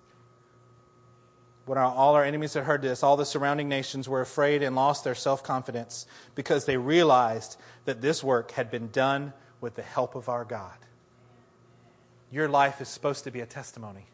[1.67, 4.75] When our, all our enemies had heard this, all the surrounding nations were afraid and
[4.75, 9.83] lost their self confidence because they realized that this work had been done with the
[9.83, 10.77] help of our God.
[12.31, 14.07] Your life is supposed to be a testimony.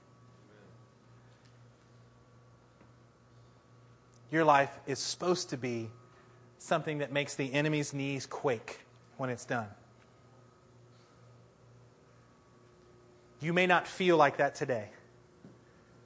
[4.31, 5.91] Your life is supposed to be
[6.61, 8.81] something that makes the enemy's knees quake
[9.17, 9.67] when it's done.
[13.39, 14.89] You may not feel like that today.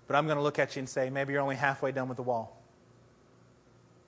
[0.07, 2.15] But I'm going to look at you and say, maybe you're only halfway done with
[2.15, 2.61] the wall.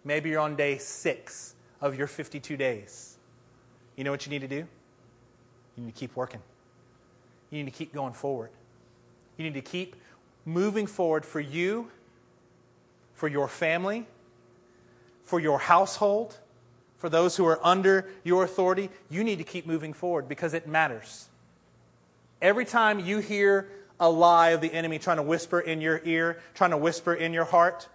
[0.06, 3.18] Maybe you're on day six of your 52 days.
[3.98, 4.66] You know what you need to do?
[5.76, 6.42] You need to keep working.
[7.50, 8.52] You need to keep going forward.
[9.36, 9.98] You need to keep
[10.46, 11.92] moving forward for you,
[13.16, 14.06] for your family,
[15.28, 16.38] for your household,
[16.98, 18.90] for those who are under your authority.
[19.10, 21.28] You need to keep moving forward because it matters.
[22.42, 23.70] Every time you hear
[24.00, 27.34] a lie of the enemy trying to whisper in your ear, trying to whisper in
[27.34, 27.88] your heart,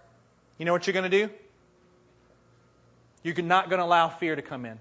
[0.57, 1.33] you know what you're going to do?
[3.23, 4.77] You're not going to allow fear to come in.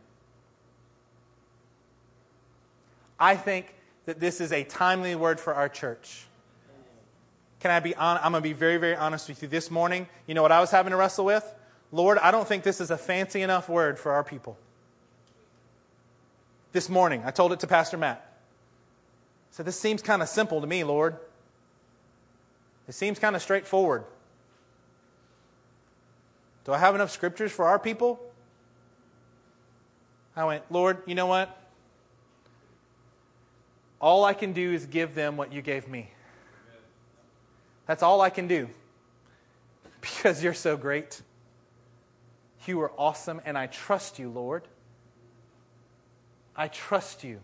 [3.18, 3.74] I think
[4.04, 6.26] that this is a timely word for our church.
[7.60, 9.48] Can I be on, I'm going to be very, very honest with you.
[9.48, 11.50] This morning, you know what I was having to wrestle with?
[11.92, 14.56] Lord, I don't think this is a fancy enough word for our people.
[16.72, 18.26] This morning, I told it to Pastor Matt.
[19.50, 21.18] So this seems kind of simple to me, Lord.
[22.88, 24.04] It seems kind of straightforward.
[26.64, 28.18] Do I have enough scriptures for our people?
[30.34, 31.54] I went, Lord, you know what?
[34.00, 36.10] All I can do is give them what you gave me.
[37.86, 38.68] That's all I can do.
[40.00, 41.22] Because you're so great.
[42.66, 44.62] You are awesome, and I trust you, Lord.
[46.54, 47.40] I trust you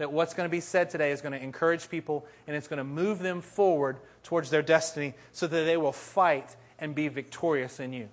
[0.00, 2.78] that what's going to be said today is going to encourage people and it's going
[2.78, 7.78] to move them forward towards their destiny so that they will fight and be victorious
[7.78, 8.08] in you.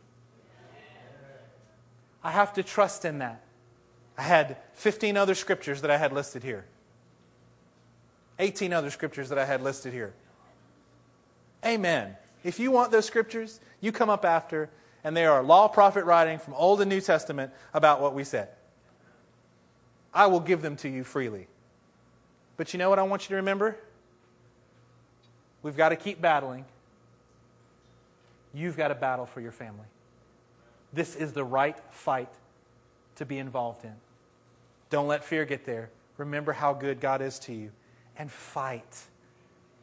[2.21, 3.41] I have to trust in that.
[4.17, 6.65] I had 15 other scriptures that I had listed here.
[8.39, 10.13] 18 other scriptures that I had listed here.
[11.65, 12.17] Amen.
[12.43, 14.69] If you want those scriptures, you come up after,
[15.07, 18.49] and they are law prophet writing from Old and New Testament about what we said.
[20.13, 21.47] I will give them to you freely.
[22.57, 23.77] But you know what I want you to remember?
[25.63, 26.65] We've got to keep battling.
[28.53, 29.85] You've got to battle for your family.
[30.91, 32.33] This is the right fight
[33.15, 33.95] to be involved in.
[34.89, 35.89] Don't let fear get there.
[36.17, 37.71] Remember how good God is to you
[38.17, 39.03] and fight.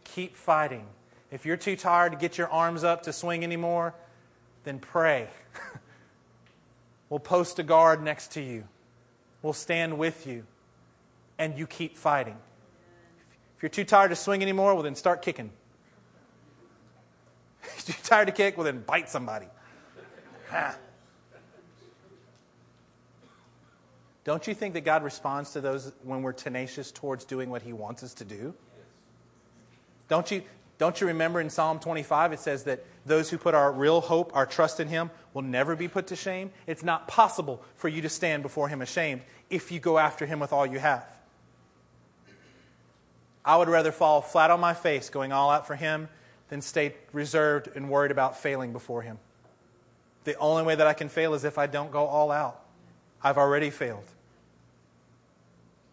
[0.05, 0.85] Keep fighting.
[1.31, 3.95] If you're too tired to get your arms up to swing anymore,
[4.65, 5.29] then pray.
[7.09, 8.65] we'll post a guard next to you,
[9.43, 10.45] we'll stand with you,
[11.39, 12.37] and you keep fighting.
[13.57, 15.51] If you're too tired to swing anymore, well, then start kicking.
[17.77, 19.47] If you're tired to kick, well, then bite somebody.
[24.25, 27.75] Don't you think that God responds to those when we're tenacious towards doing what He
[27.75, 28.55] wants us to do?
[30.09, 30.43] Don't you,
[30.79, 34.35] don't you remember in Psalm 25 it says that those who put our real hope,
[34.35, 36.51] our trust in Him, will never be put to shame?
[36.67, 40.41] It's not possible for you to stand before Him ashamed if you go after Him
[40.41, 41.07] with all you have.
[43.45, 46.09] I would rather fall flat on my face going all out for Him
[46.49, 49.19] than stay reserved and worried about failing before Him.
[50.25, 52.61] The only way that I can fail is if I don't go all out.
[53.23, 54.05] I've already failed.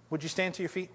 [0.09, 0.89] Would you stand to your feet?